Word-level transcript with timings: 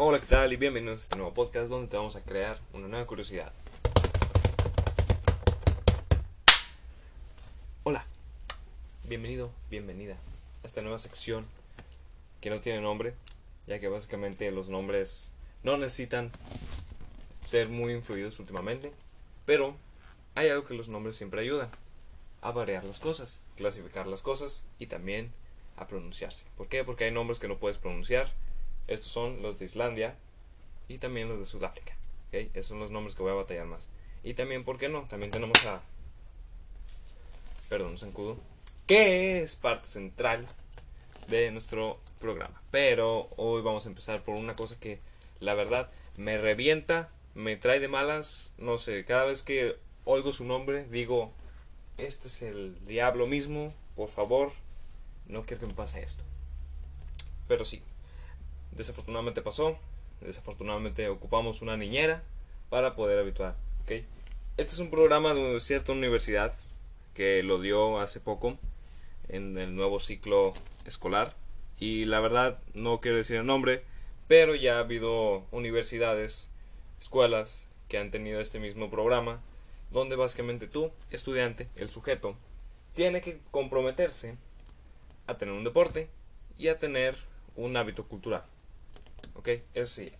Hola, 0.00 0.20
¿qué 0.20 0.26
tal? 0.26 0.52
Y 0.52 0.56
bienvenidos 0.56 1.00
a 1.00 1.02
este 1.02 1.16
nuevo 1.16 1.34
podcast 1.34 1.68
donde 1.68 1.88
te 1.88 1.96
vamos 1.96 2.14
a 2.14 2.22
crear 2.22 2.56
una 2.72 2.86
nueva 2.86 3.04
curiosidad. 3.04 3.52
Hola, 7.82 8.06
bienvenido, 9.08 9.50
bienvenida 9.68 10.14
a 10.62 10.66
esta 10.68 10.82
nueva 10.82 10.98
sección 10.98 11.46
que 12.40 12.48
no 12.48 12.60
tiene 12.60 12.80
nombre, 12.80 13.14
ya 13.66 13.80
que 13.80 13.88
básicamente 13.88 14.48
los 14.52 14.68
nombres 14.68 15.32
no 15.64 15.76
necesitan 15.76 16.30
ser 17.44 17.68
muy 17.68 17.92
influidos 17.92 18.38
últimamente, 18.38 18.92
pero 19.46 19.74
hay 20.36 20.48
algo 20.48 20.62
que 20.62 20.74
los 20.74 20.88
nombres 20.88 21.16
siempre 21.16 21.40
ayudan 21.40 21.70
a 22.40 22.52
variar 22.52 22.84
las 22.84 23.00
cosas, 23.00 23.42
clasificar 23.56 24.06
las 24.06 24.22
cosas 24.22 24.64
y 24.78 24.86
también 24.86 25.32
a 25.76 25.88
pronunciarse. 25.88 26.44
¿Por 26.56 26.68
qué? 26.68 26.84
Porque 26.84 27.02
hay 27.02 27.10
nombres 27.10 27.40
que 27.40 27.48
no 27.48 27.58
puedes 27.58 27.78
pronunciar. 27.78 28.28
Estos 28.88 29.08
son 29.08 29.42
los 29.42 29.58
de 29.58 29.66
Islandia 29.66 30.16
y 30.88 30.98
también 30.98 31.28
los 31.28 31.38
de 31.38 31.44
Sudáfrica. 31.44 31.96
Esos 32.32 32.66
son 32.66 32.80
los 32.80 32.90
nombres 32.90 33.14
que 33.14 33.22
voy 33.22 33.32
a 33.32 33.36
batallar 33.36 33.66
más. 33.66 33.88
Y 34.24 34.34
también, 34.34 34.64
¿por 34.64 34.78
qué 34.78 34.88
no? 34.88 35.02
También 35.08 35.30
tenemos 35.30 35.64
a... 35.66 35.80
Perdón, 37.68 37.98
Zancudo. 37.98 38.38
Que 38.86 39.42
es 39.42 39.56
parte 39.56 39.86
central 39.86 40.46
de 41.28 41.50
nuestro 41.50 42.00
programa. 42.18 42.60
Pero 42.70 43.28
hoy 43.36 43.62
vamos 43.62 43.86
a 43.86 43.90
empezar 43.90 44.22
por 44.22 44.34
una 44.34 44.56
cosa 44.56 44.78
que 44.80 45.00
la 45.40 45.54
verdad 45.54 45.90
me 46.16 46.38
revienta, 46.38 47.10
me 47.34 47.56
trae 47.56 47.80
de 47.80 47.88
malas. 47.88 48.52
No 48.58 48.78
sé, 48.78 49.04
cada 49.04 49.24
vez 49.24 49.42
que 49.42 49.76
oigo 50.04 50.32
su 50.32 50.44
nombre 50.44 50.84
digo, 50.84 51.32
este 51.98 52.28
es 52.28 52.42
el 52.42 52.76
diablo 52.86 53.26
mismo, 53.26 53.72
por 53.94 54.08
favor, 54.08 54.52
no 55.26 55.44
quiero 55.44 55.60
que 55.60 55.66
me 55.66 55.74
pase 55.74 56.02
esto. 56.02 56.24
Pero 57.46 57.64
sí, 57.64 57.82
desafortunadamente 58.78 59.42
pasó, 59.42 59.76
desafortunadamente 60.22 61.08
ocupamos 61.08 61.60
una 61.60 61.76
niñera 61.76 62.22
para 62.70 62.94
poder 62.94 63.18
habituar. 63.18 63.56
¿okay? 63.82 64.06
Este 64.56 64.72
es 64.72 64.78
un 64.78 64.90
programa 64.90 65.34
de 65.34 65.60
cierta 65.60 65.92
universidad 65.92 66.54
que 67.12 67.42
lo 67.42 67.60
dio 67.60 67.98
hace 68.00 68.20
poco 68.20 68.56
en 69.28 69.58
el 69.58 69.74
nuevo 69.74 70.00
ciclo 70.00 70.54
escolar 70.86 71.34
y 71.78 72.06
la 72.06 72.20
verdad 72.20 72.58
no 72.74 73.00
quiero 73.00 73.18
decir 73.18 73.36
el 73.36 73.46
nombre, 73.46 73.82
pero 74.28 74.54
ya 74.54 74.76
ha 74.76 74.80
habido 74.80 75.44
universidades, 75.50 76.48
escuelas 76.98 77.68
que 77.88 77.98
han 77.98 78.10
tenido 78.10 78.40
este 78.40 78.60
mismo 78.60 78.90
programa 78.90 79.40
donde 79.90 80.16
básicamente 80.16 80.66
tú, 80.66 80.92
estudiante, 81.10 81.68
el 81.76 81.90
sujeto, 81.90 82.36
tiene 82.94 83.20
que 83.20 83.40
comprometerse 83.50 84.36
a 85.26 85.36
tener 85.36 85.54
un 85.54 85.64
deporte 85.64 86.08
y 86.58 86.68
a 86.68 86.78
tener 86.78 87.16
un 87.56 87.76
hábito 87.76 88.06
cultural. 88.06 88.44
¿Ok? 89.38 89.48
Eso 89.72 89.94
sí. 89.94 90.12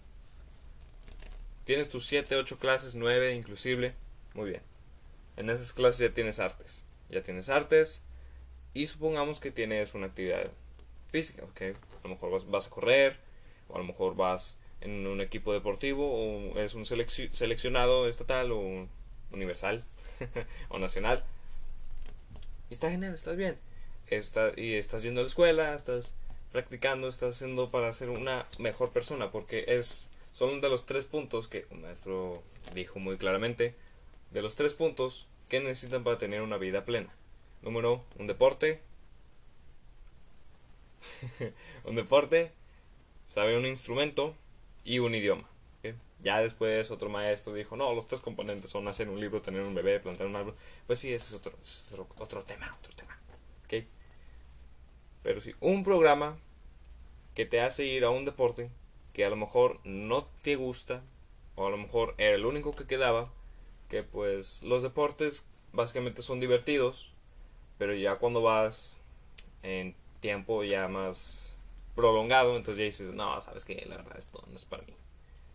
Tienes 1.64 1.91
tus 1.91 2.06
7, 2.06 2.36
8 2.36 2.58
clases, 2.58 2.94
9 2.94 3.34
inclusive. 3.34 3.94
Muy 4.33 4.48
bien. 4.50 4.62
En 5.36 5.50
esas 5.50 5.72
clases 5.74 5.98
ya 5.98 6.14
tienes 6.14 6.38
artes. 6.38 6.84
Ya 7.11 7.22
tienes 7.22 7.50
artes. 7.50 8.00
Y 8.72 8.86
supongamos 8.86 9.41
que 9.41 9.50
tienes 9.50 9.92
una 9.94 10.06
actividad 10.06 10.50
física. 11.08 11.44
¿ok? 11.44 11.61
A 11.62 12.08
lo 12.08 12.11
mejor 12.11 12.46
vas, 12.48 12.66
a 12.66 12.70
correr. 12.70 13.16
O 13.69 13.74
a 13.74 13.78
lo 13.78 13.84
mejor 13.84 14.14
vas 14.14 14.56
en 14.80 15.06
un 15.06 15.20
equipo 15.20 15.52
deportivo. 15.52 16.08
O 16.11 16.56
eres 16.56 16.74
un 16.74 16.86
seleccionado 16.86 18.08
estatal 18.08 18.52
o 18.52 18.89
universal. 19.33 19.84
o 20.70 20.78
nacional. 20.78 21.22
Y 22.70 22.74
está 22.74 22.91
genial, 22.91 23.14
estás 23.14 23.36
bien 23.36 23.58
y 24.56 24.74
estás 24.74 25.02
yendo 25.02 25.20
a 25.20 25.22
la 25.24 25.28
escuela, 25.28 25.74
estás 25.74 26.14
practicando, 26.52 27.08
estás 27.08 27.36
haciendo 27.36 27.68
para 27.68 27.92
ser 27.92 28.10
una 28.10 28.46
mejor 28.58 28.91
persona, 28.91 29.30
porque 29.30 29.64
es 29.68 30.10
son 30.32 30.60
de 30.60 30.68
los 30.68 30.86
tres 30.86 31.05
puntos 31.06 31.48
que 31.48 31.66
un 31.70 31.82
maestro 31.82 32.42
dijo 32.74 32.98
muy 32.98 33.16
claramente, 33.16 33.74
de 34.30 34.42
los 34.42 34.55
tres 34.55 34.74
puntos 34.74 35.27
que 35.48 35.60
necesitan 35.60 36.05
para 36.05 36.18
tener 36.18 36.42
una 36.42 36.58
vida 36.58 36.84
plena. 36.84 37.12
Número, 37.62 38.05
un 38.18 38.27
deporte, 38.27 38.80
un 41.84 41.96
deporte, 41.96 42.52
saber 43.27 43.56
un 43.56 43.67
instrumento 43.67 44.34
y 44.84 45.00
un 45.00 45.14
idioma. 45.14 45.48
Ya 46.20 46.40
después 46.40 46.90
otro 46.90 47.08
maestro 47.08 47.55
dijo, 47.55 47.77
no, 47.77 47.94
los 47.94 48.08
tres 48.08 48.20
componentes 48.20 48.70
son 48.70 48.89
hacer 48.89 49.08
un 49.08 49.20
libro, 49.20 49.40
tener 49.40 49.62
un 49.62 49.74
bebé, 49.74 50.00
plantar 50.00 50.27
un 50.27 50.34
árbol. 50.34 50.55
Pues 50.86 50.98
sí, 50.98 51.12
ese 51.12 51.27
es 51.27 51.34
otro, 51.34 51.52
otro, 51.92 52.08
otro 52.18 52.42
tema, 52.42 52.77
otro 52.80 52.92
tema. 52.96 53.17
¿Okay? 53.64 53.86
Pero 55.28 55.42
sí, 55.42 55.55
un 55.61 55.84
programa 55.84 56.39
que 57.34 57.44
te 57.44 57.61
hace 57.61 57.84
ir 57.84 58.05
a 58.05 58.08
un 58.08 58.24
deporte 58.24 58.70
que 59.12 59.27
a 59.27 59.28
lo 59.28 59.36
mejor 59.36 59.78
no 59.84 60.27
te 60.40 60.56
gusta, 60.56 61.02
o 61.55 61.66
a 61.66 61.70
lo 61.70 61.77
mejor 61.77 62.14
era 62.16 62.34
el 62.34 62.46
único 62.46 62.74
que 62.74 62.86
quedaba, 62.86 63.30
que 63.90 64.02
pues 64.02 64.62
los 64.62 64.83
deportes 64.83 65.46
básicamente 65.74 66.22
son 66.22 66.40
divertidos, 66.40 67.11
pero 67.77 67.92
ya 67.94 68.17
cuando 68.17 68.40
vas 68.40 68.96
en 69.62 69.94
tiempo 70.20 70.64
ya 70.64 70.88
más 70.88 71.55
prolongado, 71.94 72.56
entonces 72.56 72.78
ya 72.78 72.84
dices, 72.84 73.11
no, 73.11 73.38
sabes 73.42 73.67
que 73.67 73.84
la 73.86 73.98
verdad 73.98 74.17
esto 74.17 74.42
no 74.48 74.56
es 74.56 74.64
para 74.64 74.84
mí. 74.84 74.94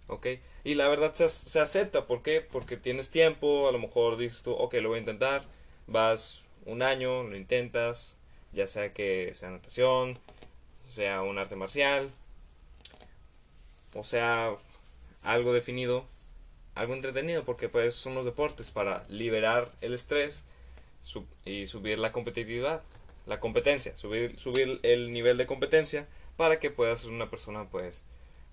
¿Ok? 0.06 0.28
Y 0.64 0.76
la 0.76 0.88
verdad 0.88 1.14
se, 1.14 1.28
se 1.30 1.60
acepta, 1.60 2.06
¿por 2.06 2.22
qué? 2.22 2.42
Porque 2.42 2.78
tienes 2.78 3.10
tiempo, 3.10 3.68
a 3.68 3.72
lo 3.72 3.80
mejor 3.80 4.18
dices 4.18 4.44
tú, 4.44 4.52
ok, 4.52 4.76
lo 4.76 4.90
voy 4.90 4.98
a 4.98 5.00
intentar, 5.00 5.46
vas 5.88 6.44
un 6.68 6.84
año, 6.84 7.24
lo 7.24 7.36
intentas, 7.36 8.18
ya 8.54 8.68
sea 8.68 8.94
que 8.94 9.32
sea 9.36 9.50
natación, 9.50 10.18
sea 10.88 11.22
un 11.22 11.38
arte 11.38 11.56
marcial, 11.56 12.10
o 13.94 14.04
sea 14.04 14.56
algo 15.24 15.54
definido, 15.54 16.06
algo 16.76 16.94
entretenido, 16.94 17.44
porque 17.44 17.70
pues 17.70 17.96
son 17.96 18.16
los 18.16 18.26
deportes 18.26 18.72
para 18.72 19.04
liberar 19.10 19.72
el 19.82 19.94
estrés 19.94 20.46
y 21.46 21.68
subir 21.68 22.00
la 22.00 22.12
competitividad, 22.12 22.82
la 23.26 23.40
competencia, 23.40 23.96
subir, 23.96 24.40
subir 24.40 24.80
el 24.84 25.14
nivel 25.14 25.38
de 25.38 25.46
competencia 25.46 26.08
para 26.38 26.60
que 26.60 26.72
puedas 26.72 27.02
ser 27.02 27.12
una 27.12 27.30
persona 27.30 27.70
pues 27.70 28.04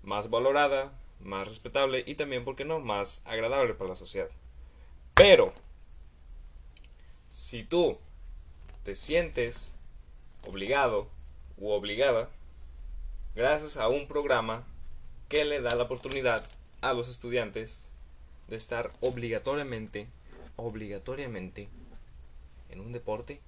más 0.03 0.31
valorada, 0.31 0.93
más 1.21 1.49
respetable 1.49 2.05
y 2.07 2.15
también, 2.15 2.45
¿por 2.45 2.57
qué 2.57 2.65
no?, 2.65 2.81
más 2.81 3.23
agradable 3.25 3.75
para 3.75 3.91
la 3.91 3.97
sociedad. 3.97 4.29
Pero, 5.15 5.53
si 7.31 7.63
tú 7.63 7.99
te 8.85 8.95
sientes 8.95 9.75
obligado 10.47 11.09
u 11.59 11.71
obligada 11.71 12.29
gracias 13.35 13.77
a 13.77 13.89
un 13.89 14.09
programa 14.09 14.65
que 15.29 15.45
le 15.45 15.61
da 15.61 15.75
la 15.75 15.85
oportunidad 15.85 16.45
a 16.81 16.93
los 16.93 17.09
estudiantes 17.09 17.87
de 18.49 18.57
estar 18.57 18.91
obligatoriamente 19.01 20.07
obligatoriamente 20.57 21.69
en 22.71 22.81
un 22.81 22.93
deporte 22.93 23.41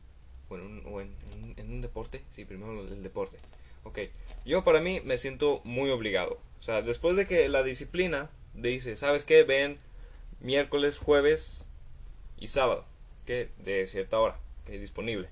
o 0.48 0.56
en 0.56 0.62
un, 0.62 0.82
o 0.86 1.00
en, 1.00 1.14
un 1.58 1.80
deporte 1.80 2.22
sí 2.30 2.44
primero 2.44 2.80
el 2.82 3.02
deporte. 3.02 3.38
Ok 3.84 3.98
yo 4.44 4.64
para 4.64 4.80
mí 4.80 5.00
me 5.04 5.16
siento 5.18 5.60
muy 5.64 5.90
obligado. 5.90 6.38
O 6.60 6.62
sea 6.62 6.82
después 6.82 7.16
de 7.16 7.26
que 7.26 7.48
la 7.48 7.62
disciplina 7.62 8.30
dice 8.54 8.96
sabes 8.96 9.24
qué 9.24 9.42
ven 9.42 9.78
miércoles 10.40 10.98
jueves 10.98 11.64
y 12.38 12.48
sábado 12.48 12.84
que 13.26 13.48
de 13.58 13.86
cierta 13.86 14.20
hora 14.20 14.38
que 14.66 14.74
es 14.74 14.80
disponible 14.80 15.28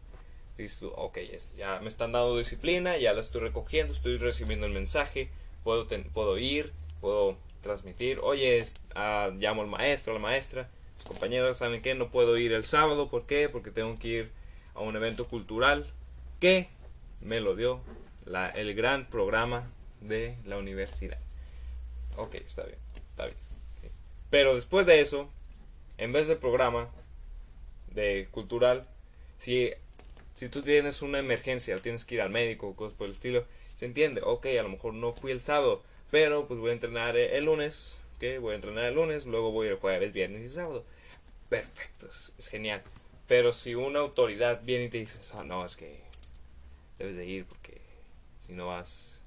dices 0.62 0.82
ok, 0.82 1.19
ya 1.56 1.81
me 1.81 1.88
están 1.88 2.12
dando 2.12 2.37
disciplina, 2.37 2.97
ya 2.98 3.12
la 3.12 3.21
estoy 3.21 3.43
recogiendo, 3.43 3.93
estoy 3.93 4.19
recibiendo 4.19 4.66
el 4.66 4.72
mensaje, 4.72 5.31
puedo, 5.65 5.87
puedo 6.12 6.38
ir, 6.38 6.72
puedo 7.00 7.37
transmitir, 7.62 8.19
oye, 8.22 8.62
ah, 8.94 9.31
llamo 9.38 9.62
al 9.62 9.69
maestro, 9.69 10.12
a 10.12 10.15
la 10.15 10.21
maestra, 10.21 10.69
los 10.97 11.04
compañeros 11.06 11.59
saben 11.59 11.82
que 11.82 11.94
no 11.94 12.10
puedo 12.10 12.37
ir 12.38 12.53
el 12.53 12.65
sábado, 12.65 13.09
¿por 13.09 13.26
qué? 13.26 13.48
Porque 13.48 13.71
tengo 13.71 13.98
que 13.98 14.09
ir 14.09 14.31
a 14.75 14.81
un 14.81 14.97
evento 14.97 15.26
cultural 15.26 15.87
que 16.41 16.69
me 17.21 17.41
lo 17.41 17.56
dio 17.56 17.81
la, 18.25 18.48
el 18.48 18.75
gran 18.75 19.09
programa 19.09 19.71
de 20.00 20.37
la 20.44 20.56
universidad. 20.59 21.19
Ok, 22.16 22.34
está 22.34 22.65
bien, 22.65 22.78
está 23.10 23.24
bien. 23.24 23.36
Pero 24.30 24.54
después 24.54 24.86
de 24.86 25.01
eso, 25.01 25.28
en 25.98 26.13
vez 26.13 26.28
del 26.28 26.39
programa 26.39 26.89
de 27.92 28.28
cultural, 28.30 28.86
si 29.39 29.72
si 30.34 30.48
tú 30.48 30.62
tienes 30.62 31.03
una 31.03 31.18
emergencia 31.18 31.77
o 31.77 31.80
tienes 31.80 32.04
que 32.04 32.16
ir 32.16 32.22
al 32.22 32.30
médico 32.30 32.68
o 32.68 32.77
cosas 32.77 32.97
por 32.97 33.06
el 33.06 33.12
estilo, 33.12 33.44
se 33.74 33.86
entiende, 33.86 34.21
ok, 34.24 34.47
a 34.59 34.62
lo 34.62 34.68
mejor 34.68 34.94
no 34.94 35.12
fui 35.12 35.32
el 35.32 35.41
sábado, 35.41 35.82
pero 36.10 36.47
pues 36.47 36.60
voy 36.60 36.71
a 36.71 36.74
entrenar 36.74 37.16
el 37.16 37.44
lunes, 37.44 37.98
ok, 38.16 38.41
voy 38.41 38.53
a 38.53 38.56
entrenar 38.56 38.84
el 38.84 38.94
lunes, 38.94 39.27
luego 39.27 39.50
voy 39.53 39.68
el 39.68 39.77
jueves, 39.77 40.12
viernes 40.12 40.44
y 40.44 40.48
sábado. 40.48 40.84
Perfecto, 41.48 42.09
es, 42.09 42.48
genial. 42.48 42.82
Pero 43.27 43.53
si 43.53 43.74
una 43.74 44.00
autoridad 44.00 44.62
viene 44.62 44.84
y 44.84 44.88
te 44.88 44.98
dice, 44.98 45.18
ah, 45.34 45.44
no, 45.44 45.65
es 45.65 45.77
que 45.77 46.00
debes 46.98 47.16
de 47.16 47.27
ir 47.27 47.44
porque 47.44 47.80
si 48.47 48.53
no 48.53 48.68
vas, 48.68 49.21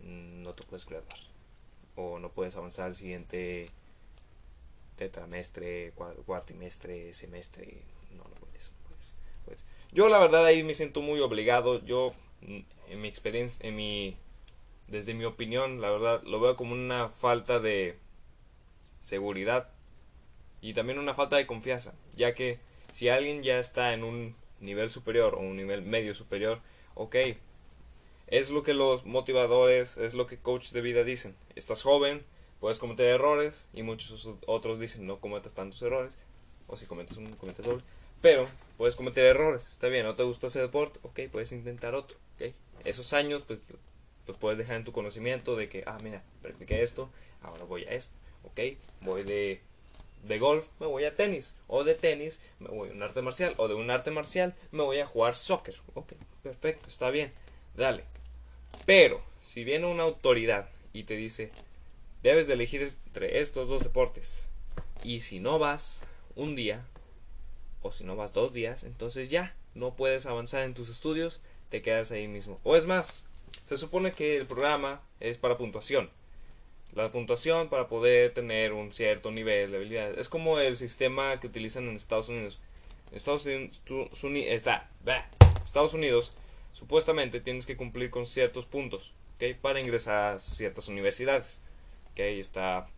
no 0.00 0.54
te 0.54 0.64
puedes 0.64 0.86
graduar. 0.86 1.18
O 1.96 2.18
no 2.18 2.30
puedes 2.30 2.56
avanzar 2.56 2.86
al 2.86 2.94
siguiente 2.94 3.66
tetramestre, 4.96 5.92
cuatrimestre, 6.26 7.14
semestre. 7.14 7.82
No, 8.12 8.24
no 8.24 8.34
puedes, 8.34 8.72
no 8.72 8.88
puedes. 9.44 9.64
Yo 9.96 10.10
la 10.10 10.18
verdad 10.18 10.44
ahí 10.44 10.62
me 10.62 10.74
siento 10.74 11.00
muy 11.00 11.20
obligado. 11.20 11.82
Yo, 11.86 12.12
en 12.42 13.00
mi 13.00 13.08
experiencia, 13.08 13.66
en 13.66 13.76
mi 13.76 14.14
desde 14.88 15.14
mi 15.14 15.24
opinión, 15.24 15.80
la 15.80 15.88
verdad, 15.88 16.22
lo 16.24 16.38
veo 16.38 16.54
como 16.54 16.74
una 16.74 17.08
falta 17.08 17.60
de 17.60 17.98
seguridad 19.00 19.70
y 20.60 20.74
también 20.74 20.98
una 20.98 21.14
falta 21.14 21.36
de 21.36 21.46
confianza, 21.46 21.94
ya 22.14 22.34
que 22.34 22.58
si 22.92 23.08
alguien 23.08 23.42
ya 23.42 23.58
está 23.58 23.94
en 23.94 24.04
un 24.04 24.36
nivel 24.60 24.90
superior 24.90 25.34
o 25.34 25.38
un 25.38 25.56
nivel 25.56 25.80
medio 25.80 26.12
superior, 26.12 26.60
ok, 26.94 27.16
es 28.26 28.50
lo 28.50 28.62
que 28.62 28.74
los 28.74 29.06
motivadores, 29.06 29.96
es 29.96 30.12
lo 30.12 30.26
que 30.26 30.36
coach 30.36 30.72
de 30.72 30.82
vida 30.82 31.04
dicen. 31.04 31.34
Estás 31.54 31.82
joven, 31.82 32.22
puedes 32.60 32.78
cometer 32.78 33.06
errores 33.06 33.66
y 33.72 33.82
muchos 33.82 34.28
otros 34.46 34.78
dicen 34.78 35.06
no 35.06 35.20
cometas 35.20 35.54
tantos 35.54 35.80
errores, 35.80 36.18
o 36.66 36.76
si 36.76 36.84
cometes 36.84 37.16
uno, 37.16 37.34
cometes 37.38 37.64
doble, 37.64 37.82
pero 38.26 38.48
puedes 38.76 38.96
cometer 38.96 39.24
errores, 39.24 39.68
está 39.70 39.86
bien, 39.86 40.04
no 40.04 40.16
te 40.16 40.24
gustó 40.24 40.48
ese 40.48 40.60
deporte, 40.60 40.98
ok, 41.04 41.30
puedes 41.30 41.52
intentar 41.52 41.94
otro. 41.94 42.18
Esos 42.82 43.12
años, 43.12 43.44
pues, 43.46 43.60
los 44.26 44.36
puedes 44.36 44.58
dejar 44.58 44.74
en 44.74 44.84
tu 44.84 44.90
conocimiento 44.90 45.54
de 45.54 45.68
que, 45.68 45.84
ah, 45.86 45.96
mira, 46.02 46.24
practiqué 46.42 46.82
esto, 46.82 47.08
ahora 47.40 47.62
voy 47.62 47.84
a 47.84 47.92
esto, 47.92 48.12
ok, 48.42 48.60
voy 49.02 49.22
de 49.22 49.60
de 50.24 50.40
golf 50.40 50.66
me 50.80 50.88
voy 50.88 51.04
a 51.04 51.14
tenis, 51.14 51.54
o 51.68 51.84
de 51.84 51.94
tenis 51.94 52.40
me 52.58 52.66
voy 52.66 52.88
a 52.88 52.92
un 52.94 53.02
arte 53.04 53.22
marcial, 53.22 53.54
o 53.58 53.68
de 53.68 53.74
un 53.74 53.92
arte 53.92 54.10
marcial 54.10 54.56
me 54.72 54.82
voy 54.82 54.98
a 54.98 55.06
jugar 55.06 55.36
soccer. 55.36 55.76
Ok, 55.94 56.14
perfecto, 56.42 56.88
está 56.88 57.10
bien, 57.10 57.32
dale. 57.76 58.02
Pero, 58.86 59.22
si 59.40 59.62
viene 59.62 59.86
una 59.86 60.02
autoridad 60.02 60.68
y 60.92 61.04
te 61.04 61.14
dice, 61.14 61.52
debes 62.24 62.48
de 62.48 62.54
elegir 62.54 62.92
entre 63.06 63.38
estos 63.38 63.68
dos 63.68 63.84
deportes, 63.84 64.48
y 65.04 65.20
si 65.20 65.38
no 65.38 65.60
vas 65.60 66.00
un 66.34 66.56
día, 66.56 66.84
si 67.92 68.04
no 68.04 68.16
vas 68.16 68.32
dos 68.32 68.52
días, 68.52 68.84
entonces 68.84 69.30
ya, 69.30 69.54
no 69.74 69.94
puedes 69.94 70.26
avanzar 70.26 70.62
en 70.62 70.74
tus 70.74 70.88
estudios, 70.88 71.42
te 71.70 71.82
quedas 71.82 72.12
ahí 72.12 72.28
mismo. 72.28 72.60
O 72.64 72.76
es 72.76 72.86
más, 72.86 73.26
se 73.64 73.76
supone 73.76 74.12
que 74.12 74.36
el 74.36 74.46
programa 74.46 75.02
es 75.20 75.38
para 75.38 75.58
puntuación 75.58 76.10
la 76.96 77.12
puntuación 77.12 77.68
para 77.68 77.88
poder 77.88 78.32
tener 78.32 78.72
un 78.72 78.90
cierto 78.90 79.30
nivel 79.30 79.70
de 79.70 79.76
habilidad. 79.76 80.18
Es 80.18 80.30
como 80.30 80.58
el 80.58 80.76
sistema 80.76 81.38
que 81.38 81.46
utilizan 81.46 81.88
en 81.88 81.94
Estados 81.94 82.30
Unidos. 82.30 82.58
Estados 83.12 83.44
Unidos, 83.44 84.50
está, 84.50 84.88
Estados 85.62 85.94
Unidos 85.94 86.32
supuestamente 86.72 87.40
tienes 87.40 87.66
que 87.66 87.76
cumplir 87.76 88.10
con 88.10 88.26
ciertos 88.26 88.66
puntos 88.66 89.12
¿okay? 89.36 89.54
para 89.54 89.78
ingresar 89.78 90.34
a 90.34 90.38
ciertas 90.38 90.88
universidades. 90.88 91.60
¿okay? 92.12 92.40
Está 92.40 92.88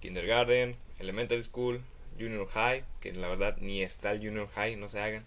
kindergarten, 0.00 0.76
elementary 0.98 1.42
school, 1.42 1.80
junior 2.18 2.46
high, 2.48 2.84
que 3.00 3.12
la 3.12 3.28
verdad 3.28 3.56
ni 3.60 3.82
está 3.82 4.12
el 4.12 4.18
junior 4.18 4.48
high, 4.54 4.76
no 4.76 4.88
se 4.88 5.00
hagan. 5.00 5.24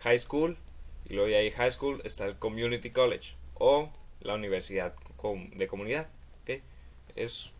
High 0.00 0.18
school, 0.18 0.56
y 1.08 1.14
luego 1.14 1.36
ahí 1.36 1.50
high 1.50 1.70
school 1.70 2.00
está 2.04 2.26
el 2.26 2.36
community 2.36 2.90
college 2.90 3.34
o 3.54 3.90
la 4.20 4.34
universidad 4.34 4.94
de 5.54 5.66
comunidad 5.66 6.08
es 7.16 7.52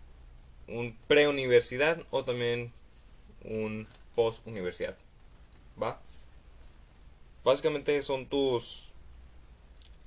un 0.69 0.97
pre-universidad 1.07 2.01
o 2.11 2.25
también 2.25 2.73
un 3.45 3.87
post-universidad. 4.15 4.97
¿Va? 5.81 6.01
Básicamente 7.45 8.01
son 8.03 8.27
tus 8.27 8.93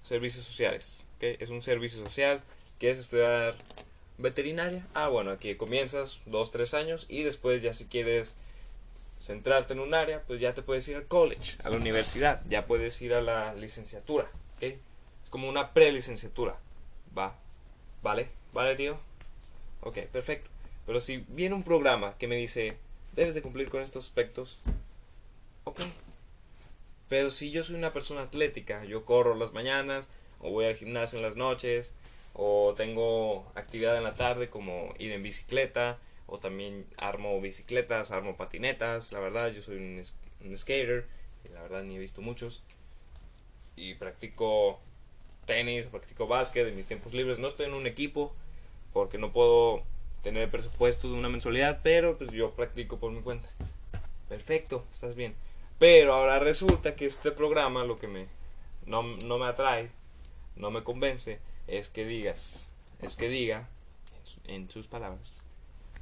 servicios 0.03 0.45
sociales. 0.45 1.05
Es 1.19 1.49
un 1.49 1.61
servicio 1.61 2.03
social. 2.03 2.41
¿Quieres 2.79 2.99
estudiar 2.99 3.55
veterinaria? 4.17 4.85
Ah, 4.93 5.07
bueno, 5.07 5.31
aquí 5.31 5.55
comienzas 5.55 6.21
dos, 6.25 6.51
tres 6.51 6.73
años 6.73 7.05
y 7.09 7.23
después 7.23 7.61
ya 7.61 7.73
si 7.73 7.85
quieres 7.85 8.35
centrarte 9.19 9.73
en 9.73 9.79
un 9.79 9.93
área, 9.93 10.21
pues 10.23 10.39
ya 10.39 10.53
te 10.53 10.61
puedes 10.61 10.87
ir 10.87 10.95
al 10.97 11.05
college, 11.05 11.57
a 11.63 11.69
la 11.69 11.77
universidad, 11.77 12.41
ya 12.49 12.65
puedes 12.65 13.01
ir 13.01 13.13
a 13.13 13.21
la 13.21 13.53
licenciatura. 13.55 14.29
Es 14.61 14.75
como 15.29 15.49
una 15.49 15.73
pre-licenciatura. 15.73 16.57
¿Va? 17.17 17.35
¿Vale? 18.03 18.29
¿Vale, 18.53 18.75
tío? 18.75 18.97
Ok, 19.81 19.99
perfecto. 20.11 20.49
Pero 20.85 20.99
si 20.99 21.25
viene 21.29 21.55
un 21.55 21.63
programa 21.63 22.17
que 22.17 22.27
me 22.27 22.35
dice, 22.35 22.77
debes 23.15 23.33
de 23.33 23.41
cumplir 23.41 23.69
con 23.69 23.81
estos 23.81 24.05
aspectos, 24.05 24.59
ok. 25.63 25.79
Pero 27.09 27.29
si 27.29 27.51
yo 27.51 27.63
soy 27.63 27.75
una 27.75 27.93
persona 27.93 28.23
atlética, 28.23 28.83
yo 28.85 29.05
corro 29.05 29.35
las 29.35 29.53
mañanas, 29.53 30.07
o 30.39 30.51
voy 30.51 30.65
al 30.65 30.75
gimnasio 30.75 31.17
en 31.17 31.25
las 31.25 31.35
noches, 31.35 31.93
o 32.35 32.73
tengo 32.75 33.49
actividad 33.55 33.97
en 33.97 34.03
la 34.03 34.13
tarde 34.13 34.49
como 34.49 34.93
ir 34.99 35.11
en 35.11 35.23
bicicleta, 35.23 35.97
o 36.27 36.37
también 36.37 36.85
armo 36.97 37.39
bicicletas, 37.39 38.11
armo 38.11 38.35
patinetas, 38.35 39.11
la 39.13 39.19
verdad 39.19 39.51
yo 39.51 39.61
soy 39.61 39.77
un, 39.77 40.01
un 40.43 40.57
skater, 40.57 41.07
y 41.45 41.53
la 41.53 41.61
verdad 41.61 41.83
ni 41.83 41.95
he 41.95 41.99
visto 41.99 42.21
muchos, 42.21 42.63
y 43.75 43.95
practico 43.95 44.79
tenis, 45.45 45.85
practico 45.85 46.27
básquet 46.27 46.67
en 46.67 46.75
mis 46.75 46.87
tiempos 46.87 47.13
libres, 47.13 47.39
no 47.39 47.47
estoy 47.47 47.67
en 47.67 47.73
un 47.73 47.87
equipo, 47.87 48.33
porque 48.91 49.17
no 49.17 49.31
puedo 49.31 49.83
tener 50.23 50.43
el 50.43 50.49
presupuesto 50.49 51.07
de 51.07 51.13
una 51.13 51.29
mensualidad, 51.29 51.79
pero 51.83 52.17
pues 52.17 52.31
yo 52.31 52.51
practico 52.51 52.97
por 52.97 53.11
mi 53.11 53.21
cuenta. 53.21 53.47
Perfecto, 54.27 54.85
estás 54.91 55.15
bien. 55.15 55.35
Pero 55.77 56.13
ahora 56.13 56.39
resulta 56.39 56.95
que 56.95 57.05
este 57.05 57.31
programa 57.31 57.83
lo 57.83 57.99
que 57.99 58.07
me 58.07 58.27
no, 58.85 59.03
no 59.03 59.37
me 59.37 59.45
atrae, 59.45 59.89
no 60.55 60.71
me 60.71 60.83
convence, 60.83 61.39
es 61.67 61.89
que 61.89 62.05
digas, 62.05 62.71
es 63.01 63.15
que 63.15 63.29
diga, 63.29 63.67
en 64.45 64.69
sus 64.69 64.87
palabras, 64.87 65.41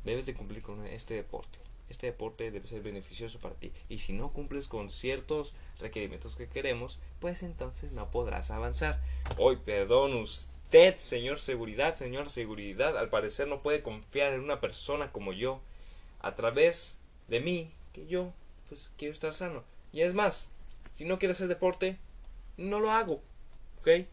debes 0.03 0.25
de 0.25 0.33
cumplir 0.33 0.61
con 0.61 0.85
este 0.85 1.15
deporte. 1.15 1.59
Este 1.89 2.07
deporte 2.07 2.49
debe 2.49 2.67
ser 2.67 2.81
beneficioso 2.81 3.39
para 3.39 3.55
ti. 3.55 3.71
Y 3.89 3.99
si 3.99 4.13
no 4.13 4.31
cumples 4.31 4.67
con 4.67 4.89
ciertos 4.89 5.53
requerimientos 5.79 6.35
que 6.35 6.47
queremos, 6.47 6.99
pues 7.19 7.43
entonces 7.43 7.91
no 7.91 8.09
podrás 8.09 8.51
avanzar. 8.51 8.99
Hoy, 9.37 9.57
perdón 9.57 10.15
usted 10.15 10.97
señor 10.97 11.39
seguridad, 11.39 11.95
señor 11.95 12.29
seguridad, 12.29 12.97
al 12.97 13.09
parecer 13.09 13.47
no 13.47 13.61
puede 13.61 13.83
confiar 13.83 14.33
en 14.33 14.41
una 14.41 14.59
persona 14.59 15.11
como 15.11 15.33
yo, 15.33 15.61
a 16.19 16.35
través 16.35 16.97
de 17.27 17.41
mí, 17.41 17.71
que 17.91 18.07
yo, 18.07 18.33
pues 18.69 18.91
quiero 18.97 19.11
estar 19.11 19.33
sano. 19.33 19.63
Y 19.91 20.01
es 20.01 20.15
más, 20.15 20.49
si 20.93 21.05
no 21.05 21.19
quiere 21.19 21.33
hacer 21.33 21.47
deporte, 21.47 21.99
no 22.57 22.79
lo 22.79 22.91
hago, 22.91 23.21
¿ok? 23.79 24.07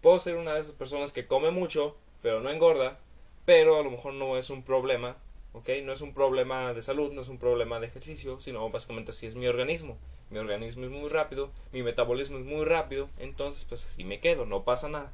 Puedo 0.00 0.18
ser 0.18 0.36
una 0.36 0.54
de 0.54 0.60
esas 0.60 0.72
personas 0.72 1.12
que 1.12 1.26
come 1.26 1.50
mucho, 1.50 1.96
pero 2.22 2.40
no 2.40 2.50
engorda, 2.50 2.98
pero 3.44 3.78
a 3.78 3.82
lo 3.82 3.90
mejor 3.90 4.14
no 4.14 4.36
es 4.38 4.48
un 4.50 4.62
problema, 4.62 5.16
¿ok? 5.52 5.68
No 5.82 5.92
es 5.92 6.00
un 6.00 6.14
problema 6.14 6.72
de 6.72 6.82
salud, 6.82 7.12
no 7.12 7.22
es 7.22 7.28
un 7.28 7.38
problema 7.38 7.80
de 7.80 7.86
ejercicio, 7.86 8.40
sino 8.40 8.68
básicamente 8.70 9.10
así 9.10 9.26
es 9.26 9.36
mi 9.36 9.46
organismo. 9.46 9.98
Mi 10.30 10.38
organismo 10.38 10.84
es 10.84 10.90
muy 10.90 11.08
rápido, 11.08 11.50
mi 11.72 11.82
metabolismo 11.82 12.38
es 12.38 12.44
muy 12.44 12.64
rápido, 12.64 13.08
entonces 13.18 13.64
pues 13.64 13.84
así 13.84 14.04
me 14.04 14.20
quedo, 14.20 14.46
no 14.46 14.62
pasa 14.62 14.88
nada 14.88 15.12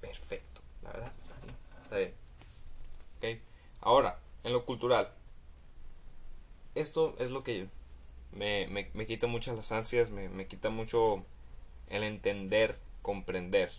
perfecto, 0.00 0.60
la 0.82 0.92
verdad. 0.92 1.12
Está 1.82 1.98
bien. 1.98 2.14
¿Ok? 3.18 3.40
Ahora, 3.80 4.18
en 4.44 4.52
lo 4.52 4.64
cultural. 4.64 5.10
Esto 6.74 7.14
es 7.18 7.30
lo 7.30 7.42
que 7.42 7.66
me, 8.32 8.66
me, 8.68 9.06
quita 9.06 9.26
muchas 9.26 9.56
las 9.56 9.72
ansias, 9.72 10.10
me, 10.10 10.28
me 10.28 10.46
quita 10.46 10.70
mucho 10.70 11.24
el 11.88 12.02
entender, 12.02 12.78
comprender. 13.02 13.72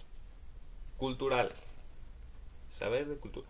Cultural. 1.00 1.50
Saber 2.70 3.08
de 3.08 3.16
cultura. 3.16 3.48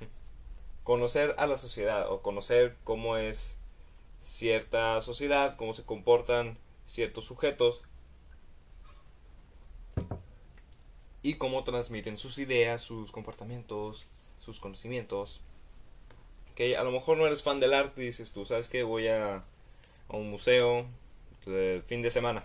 conocer 0.82 1.34
a 1.38 1.46
la 1.46 1.56
sociedad 1.56 2.10
o 2.10 2.22
conocer 2.22 2.76
cómo 2.82 3.16
es 3.16 3.56
cierta 4.20 5.00
sociedad, 5.00 5.54
cómo 5.56 5.72
se 5.72 5.84
comportan 5.84 6.58
ciertos 6.86 7.24
sujetos 7.24 7.82
y 11.22 11.34
cómo 11.34 11.62
transmiten 11.62 12.16
sus 12.16 12.38
ideas, 12.38 12.82
sus 12.82 13.12
comportamientos, 13.12 14.06
sus 14.40 14.58
conocimientos. 14.58 15.40
Que 16.56 16.76
a 16.76 16.82
lo 16.82 16.90
mejor 16.90 17.16
no 17.16 17.26
eres 17.26 17.44
fan 17.44 17.60
del 17.60 17.74
arte 17.74 18.02
y 18.02 18.06
dices 18.06 18.32
tú, 18.32 18.44
¿sabes 18.44 18.68
qué? 18.68 18.82
Voy 18.82 19.06
a, 19.06 19.44
a 20.08 20.16
un 20.16 20.30
museo 20.30 20.86
el 21.46 21.82
fin 21.84 22.02
de 22.02 22.10
semana. 22.10 22.44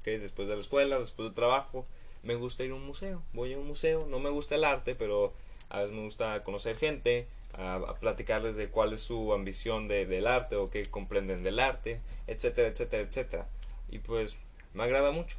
¿okay? 0.00 0.18
Después 0.18 0.48
de 0.48 0.54
la 0.54 0.60
escuela, 0.60 1.00
después 1.00 1.26
del 1.26 1.34
trabajo, 1.34 1.84
me 2.22 2.34
gusta 2.34 2.64
ir 2.64 2.72
a 2.72 2.74
un 2.74 2.86
museo. 2.86 3.22
Voy 3.32 3.54
a 3.54 3.58
un 3.58 3.66
museo, 3.66 4.06
no 4.06 4.18
me 4.20 4.30
gusta 4.30 4.54
el 4.54 4.64
arte, 4.64 4.94
pero 4.94 5.32
a 5.68 5.80
veces 5.80 5.94
me 5.94 6.02
gusta 6.02 6.42
conocer 6.44 6.76
gente, 6.76 7.28
a, 7.54 7.94
platicarles 8.00 8.56
de 8.56 8.68
cuál 8.68 8.92
es 8.92 9.00
su 9.00 9.32
ambición 9.32 9.88
de, 9.88 10.06
del 10.06 10.26
arte 10.26 10.56
o 10.56 10.70
qué 10.70 10.84
comprenden 10.86 11.42
del 11.42 11.60
arte, 11.60 12.00
etcétera, 12.26 12.68
etcétera, 12.68 13.02
etcétera. 13.02 13.48
Y 13.90 13.98
pues 13.98 14.36
me 14.74 14.84
agrada 14.84 15.10
mucho. 15.10 15.38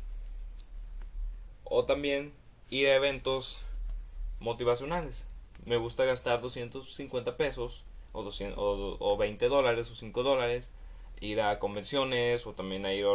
O 1.63 1.85
también 1.85 2.33
ir 2.69 2.87
a 2.87 2.95
eventos 2.95 3.61
motivacionales. 4.39 5.27
Me 5.65 5.77
gusta 5.77 6.05
gastar 6.05 6.41
250 6.41 7.37
pesos 7.37 7.85
o, 8.11 8.23
200, 8.23 8.57
o, 8.57 9.17
20 9.17 9.49
dólares 9.49 9.91
o 9.91 9.95
5 9.95 10.23
dólares, 10.23 10.71
ir 11.19 11.41
a 11.41 11.59
convenciones 11.59 12.47
o 12.47 12.53
también 12.53 12.85
a 12.85 12.93
ir 12.93 13.05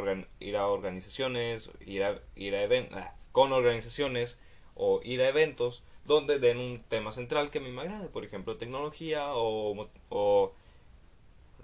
ir 0.40 0.56
a 0.56 0.68
organizaciones, 0.68 1.70
ir 1.84 2.04
a, 2.04 2.20
ir 2.36 2.54
a 2.54 2.68
ah, 2.92 3.14
con 3.34 3.52
organizaciones 3.52 4.38
o 4.76 5.00
ir 5.02 5.20
a 5.20 5.28
eventos 5.28 5.82
donde 6.04 6.38
den 6.38 6.58
un 6.58 6.84
tema 6.88 7.10
central 7.10 7.50
que 7.50 7.58
me 7.58 7.68
agrade, 7.80 8.06
por 8.06 8.24
ejemplo, 8.24 8.56
tecnología 8.56 9.34
o, 9.34 9.88
o 10.08 10.52